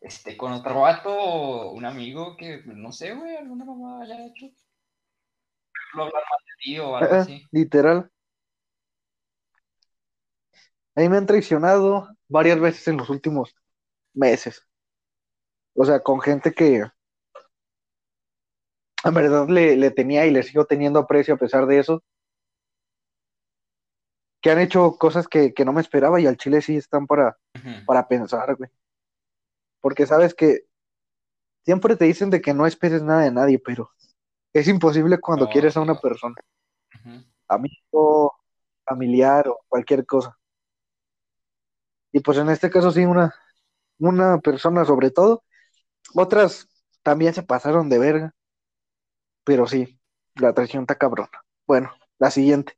[0.00, 4.46] este, con otro vato, un amigo que, no sé, güey, alguna mamá haya hecho.
[4.46, 7.42] Por ejemplo, hablar mal de ti o algo Ah, así.
[7.50, 8.10] literal.
[10.96, 13.54] A mí me han traicionado varias veces en los últimos
[14.14, 14.62] meses.
[15.74, 16.82] O sea, con gente que
[19.04, 22.02] en verdad le, le tenía y le sigo teniendo aprecio a pesar de eso.
[24.40, 27.38] Que han hecho cosas que, que no me esperaba y al chile sí están para,
[27.86, 28.70] para pensar, güey.
[29.80, 30.66] Porque sabes que
[31.64, 33.90] siempre te dicen de que no esperes nada de nadie, pero
[34.52, 36.36] es imposible cuando quieres a una persona,
[37.48, 38.34] amigo,
[38.84, 40.36] familiar o cualquier cosa.
[42.12, 43.34] Y pues en este caso sí, una,
[43.98, 45.44] una persona sobre todo.
[46.14, 46.68] Otras
[47.02, 48.34] también se pasaron de verga,
[49.44, 50.00] pero sí,
[50.36, 51.42] la traición está cabrona.
[51.66, 52.74] Bueno, la siguiente.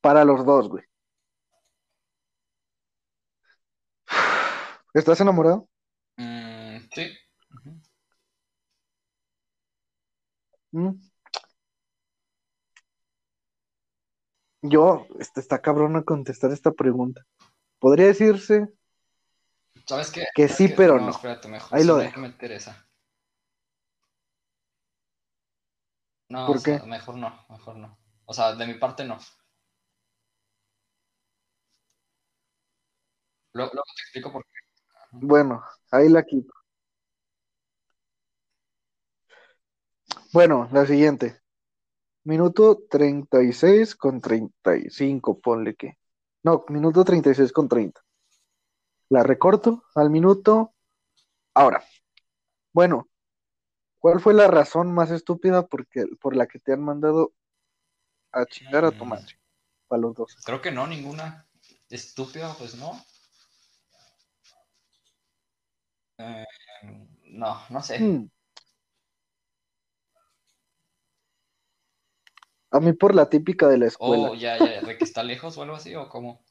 [0.00, 0.84] Para los dos, güey.
[4.94, 5.68] ¿Estás enamorado?
[6.18, 7.04] Mm, sí.
[10.72, 11.00] ¿Mm?
[14.60, 17.22] Yo, este, está cabrona contestar esta pregunta.
[17.80, 18.68] Podría decirse
[19.86, 20.24] ¿Sabes qué?
[20.34, 20.74] que ¿Sabes sí, qué?
[20.74, 21.06] pero no.
[21.06, 21.10] no.
[21.10, 21.78] espérate, mejor.
[21.78, 22.20] Ahí sí lo me voy a dejo.
[22.20, 22.88] meter esa.
[26.36, 26.86] No, ¿Por o sea, qué?
[26.86, 27.96] mejor no, mejor no.
[28.26, 29.16] O sea, de mi parte no.
[33.54, 34.50] Luego, luego te explico por qué.
[35.12, 36.52] Bueno, ahí la quito.
[40.34, 41.40] Bueno, la siguiente.
[42.24, 45.96] Minuto 36 con 35, ponle que.
[46.42, 48.00] No, minuto 36 con 30.
[49.08, 50.74] La recorto al minuto.
[51.54, 51.82] Ahora,
[52.74, 53.08] bueno,
[54.06, 57.32] ¿cuál fue la razón más estúpida porque, por la que te han mandado
[58.30, 59.36] a chingar a tu Mm, madre?
[59.88, 60.36] Para los dos.
[60.44, 61.44] creo que no, ninguna.
[61.90, 63.04] Estúpida, pues no.
[66.18, 66.44] Eh,
[67.32, 67.98] no, no sé.
[67.98, 68.28] Hmm.
[72.70, 74.30] A mí por la típica de la escuela.
[74.30, 76.44] Oh, ya, ya, de que está lejos o algo así, o cómo.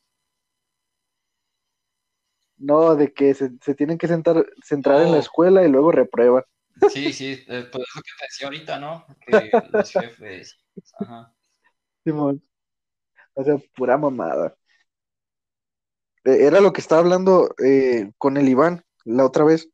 [2.58, 5.22] No, de que se, se tienen que sentar, centrar en la Oh.
[5.22, 6.44] escuela y luego reprueban.
[6.92, 9.06] Sí, sí, eh, pues es lo que te decía ahorita, ¿no?
[9.26, 10.58] Que los jefes.
[11.00, 11.34] Ajá.
[12.04, 12.42] Simón.
[13.34, 14.56] O sea, pura mamada.
[16.26, 19.70] Eh, Era lo que estaba hablando eh, con el Iván la otra vez.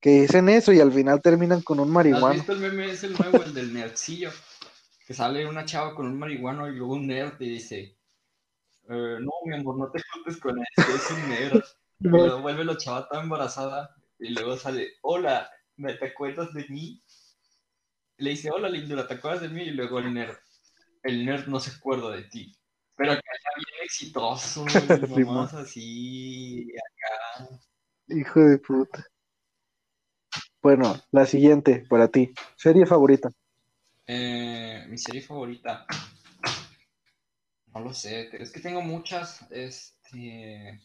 [0.00, 2.34] Que dicen eso y al final terminan con un ¿Has marihuano.
[2.34, 2.90] visto el meme?
[2.90, 4.30] Es el nuevo, el del nerdcillo.
[5.06, 7.96] Que sale una chava con un marihuano y luego un nerd y dice:
[8.88, 11.62] eh, No, mi amor, no te juntes con este, es un nerd.
[12.00, 16.66] Y luego vuelve la chava toda embarazada y luego sale: Hola, ¿me te acuerdas de
[16.68, 17.02] mí?
[18.18, 19.62] Le dice: Hola, lindura, ¿te acuerdas de mí?
[19.62, 20.36] Y luego el nerd:
[21.02, 22.54] El nerd no se acuerda de ti.
[22.96, 26.68] Pero que era bien exitoso, y mamás así.
[28.08, 29.06] Hijo de puta.
[30.60, 32.32] Bueno, la siguiente para ti.
[32.56, 33.30] Serie favorita.
[34.06, 35.86] Eh, mi serie favorita.
[37.68, 39.46] No lo sé, es que tengo muchas.
[39.50, 40.80] Este.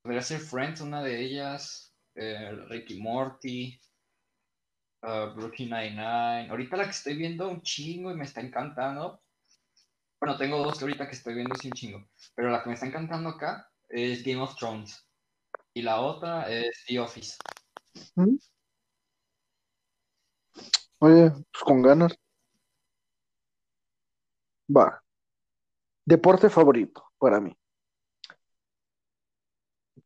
[0.00, 1.91] Podría ser Friends, una de ellas.
[2.14, 3.80] Eh, Ricky Morty.
[5.02, 6.50] uh, Brooklyn Nine-Nine.
[6.50, 9.22] Ahorita la que estoy viendo un chingo y me está encantando.
[10.20, 12.08] Bueno, tengo dos que ahorita que estoy viendo un chingo.
[12.34, 15.06] Pero la que me está encantando acá es Game of Thrones.
[15.74, 17.36] Y la otra es The Office.
[18.14, 18.36] ¿Mm?
[20.98, 22.16] Oye, pues con ganas.
[24.74, 25.02] Va.
[26.04, 27.56] Deporte favorito para mí.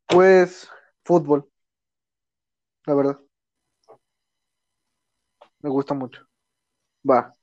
[0.07, 0.69] Pues
[1.05, 1.51] fútbol.
[2.87, 3.21] La verdad.
[5.61, 6.27] Me gusta mucho.
[7.09, 7.35] Va.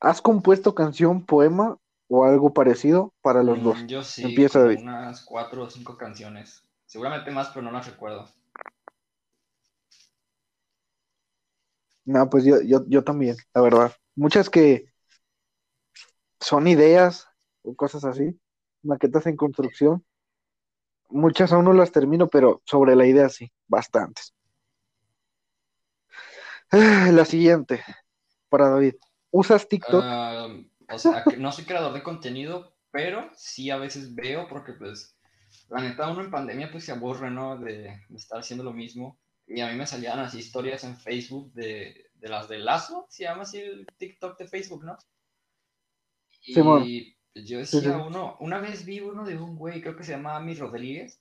[0.00, 1.78] ¿Has compuesto canción, poema
[2.08, 3.82] o algo parecido para los dos?
[3.82, 4.80] Mm, yo sí, Empieza, David.
[4.80, 6.62] unas cuatro o cinco canciones.
[6.84, 8.28] Seguramente más, pero no las recuerdo.
[12.04, 13.92] No, pues yo, yo, yo también, la verdad.
[14.14, 14.92] Muchas que
[16.38, 17.26] son ideas
[17.62, 18.38] o cosas así,
[18.82, 20.04] maquetas en construcción.
[21.14, 24.34] Muchas aún no las termino, pero sobre la idea sí, bastantes.
[26.72, 27.84] Ah, La siguiente,
[28.48, 28.94] para David.
[29.30, 30.02] ¿Usas TikTok?
[30.04, 30.48] Ah,
[30.90, 35.16] o sea, no soy creador de contenido, pero sí a veces veo porque pues
[35.68, 37.58] la neta uno en pandemia pues se aburre, ¿no?
[37.58, 39.16] De, de estar haciendo lo mismo.
[39.46, 43.22] Y a mí me salían así historias en Facebook de, de las de Lazo, se
[43.22, 44.98] llama así el TikTok de Facebook, ¿no?
[46.42, 46.84] Y Simón.
[47.34, 48.02] Yo Sí, decía sí.
[48.06, 51.20] uno, una vez vi uno de un güey, creo que se llama Ami Rodríguez,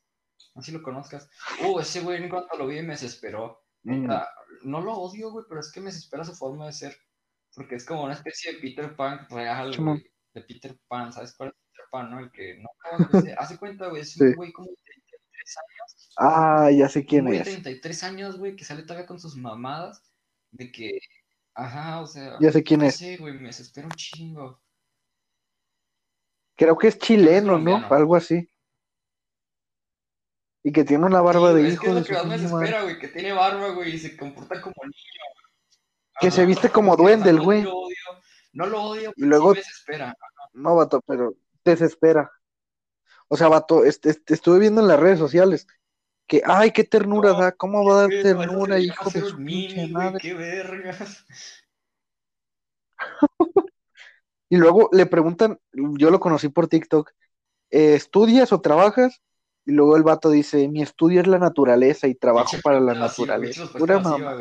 [0.56, 1.30] no sé si lo conozcas.
[1.66, 3.64] Uh, ese güey en cuanto lo vi me desesperó.
[3.84, 4.10] Mm,
[4.64, 6.96] no lo odio, güey, pero es que me desespera su forma de ser.
[7.56, 10.04] Porque es como una especie de Peter Pan real, güey.
[10.34, 12.20] de Peter Pan, ¿sabes cuál es Peter Pan, no?
[12.20, 12.70] El que no
[13.38, 16.14] hace cuenta, güey, es un güey como de 33 años.
[16.18, 17.40] Ah, ya sé quién es.
[17.40, 20.02] de 33 años, güey, que sale todavía con sus mamadas
[20.52, 21.00] de que,
[21.54, 22.96] ajá, o sea, Ya sé quién no es.
[22.96, 24.63] sé, güey, me desespera un chingo.
[26.56, 27.86] Creo que es chileno, ¿no?
[27.90, 28.48] Algo así.
[30.64, 32.14] Y que tiene una barba Sí, de güey, es hijo que es de lo que
[32.14, 35.24] su más me desespera, güey, que tiene barba, güey, y se comporta como niño.
[36.22, 37.64] Que se viste como duende el no güey.
[37.64, 37.96] lo odio,
[38.54, 40.16] no lo odio, Y pero luego- sí me desespera.
[40.54, 41.34] No, vato, pero
[41.66, 42.32] desespera.
[43.28, 45.68] O sea, vato, este, este, estuve viendo en las redes sociales
[46.28, 49.36] que, ay, qué ternura No, da, ¿cómo va a dar Güey, ternura, hijo de su
[49.36, 50.20] pinche mini, güey, madre?
[50.22, 51.26] qué vergas.
[54.54, 57.10] Y luego le preguntan, yo lo conocí por TikTok,
[57.72, 59.20] eh, ¿estudias o trabajas?
[59.66, 63.26] Y luego el vato dice, mi estudio es la naturaleza y trabajo para la pinche
[63.26, 63.68] naturaleza.
[63.76, 64.38] Pura mamá.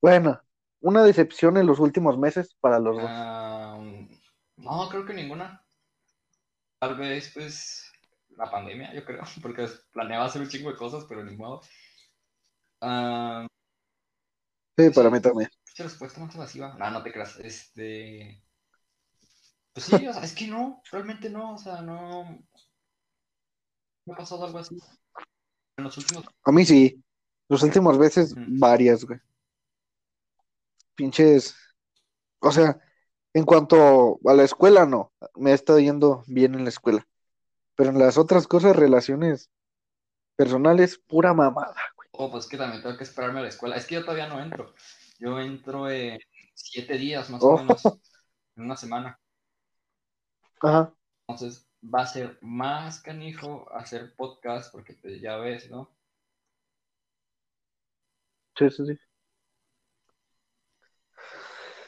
[0.00, 0.42] Bueno,
[0.80, 3.06] una decepción en los últimos meses para los dos.
[3.08, 3.78] Ah,
[4.56, 5.64] no, creo que ninguna.
[6.80, 7.92] Tal vez, pues,
[8.30, 11.60] la pandemia, yo creo, porque planeaba hacer un chingo de cosas, pero ni modo.
[12.80, 13.46] Ah,
[14.76, 15.48] Sí, para mí también.
[15.78, 16.76] Respuesta más evasiva.
[16.78, 17.38] No, no te creas.
[17.38, 18.42] Este.
[19.72, 22.24] Pues sí, o sea, es que no, realmente no, o sea, no.
[24.04, 24.76] No ha pasado algo así.
[25.76, 26.26] En los últimos.
[26.44, 27.02] A mí sí.
[27.48, 29.20] Los últimos veces, varias, güey.
[30.94, 31.54] Pinches.
[32.40, 32.78] O sea,
[33.34, 35.12] en cuanto a la escuela, no.
[35.34, 37.06] Me he estado yendo bien en la escuela.
[37.74, 39.50] Pero en las otras cosas, relaciones
[40.36, 42.08] personales, pura mamada, güey.
[42.12, 43.76] Oh, pues que también tengo que esperarme a la escuela.
[43.76, 44.74] Es que yo todavía no entro.
[45.22, 46.18] Yo entro en
[46.54, 47.54] siete días más Oh.
[47.54, 47.84] o menos.
[48.56, 49.18] En una semana.
[50.60, 50.92] Ajá.
[51.28, 55.96] Entonces va a ser más canijo hacer podcast porque pues, ya ves, ¿no?
[58.58, 58.98] Sí, sí, sí.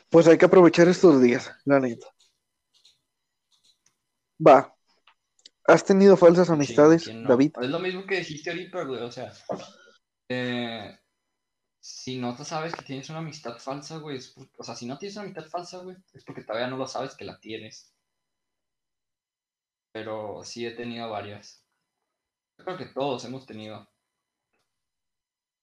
[0.09, 2.07] Pues hay que aprovechar estos días, la neta.
[4.47, 4.72] Va.
[5.66, 7.11] ¿Has tenido falsas amistades.
[7.26, 7.53] David?
[7.61, 9.03] Es lo mismo que dijiste ahorita, güey.
[9.03, 9.32] O sea,
[10.28, 10.99] eh,
[11.85, 14.97] si no te sabes que tienes una amistad falsa, güey, es o sea, si no
[14.97, 17.95] tienes una amistad falsa, güey, es porque todavía no lo sabes que la tienes.
[19.93, 21.66] Pero sí he tenido varias.
[22.59, 23.93] Yo creo que todos hemos tenido.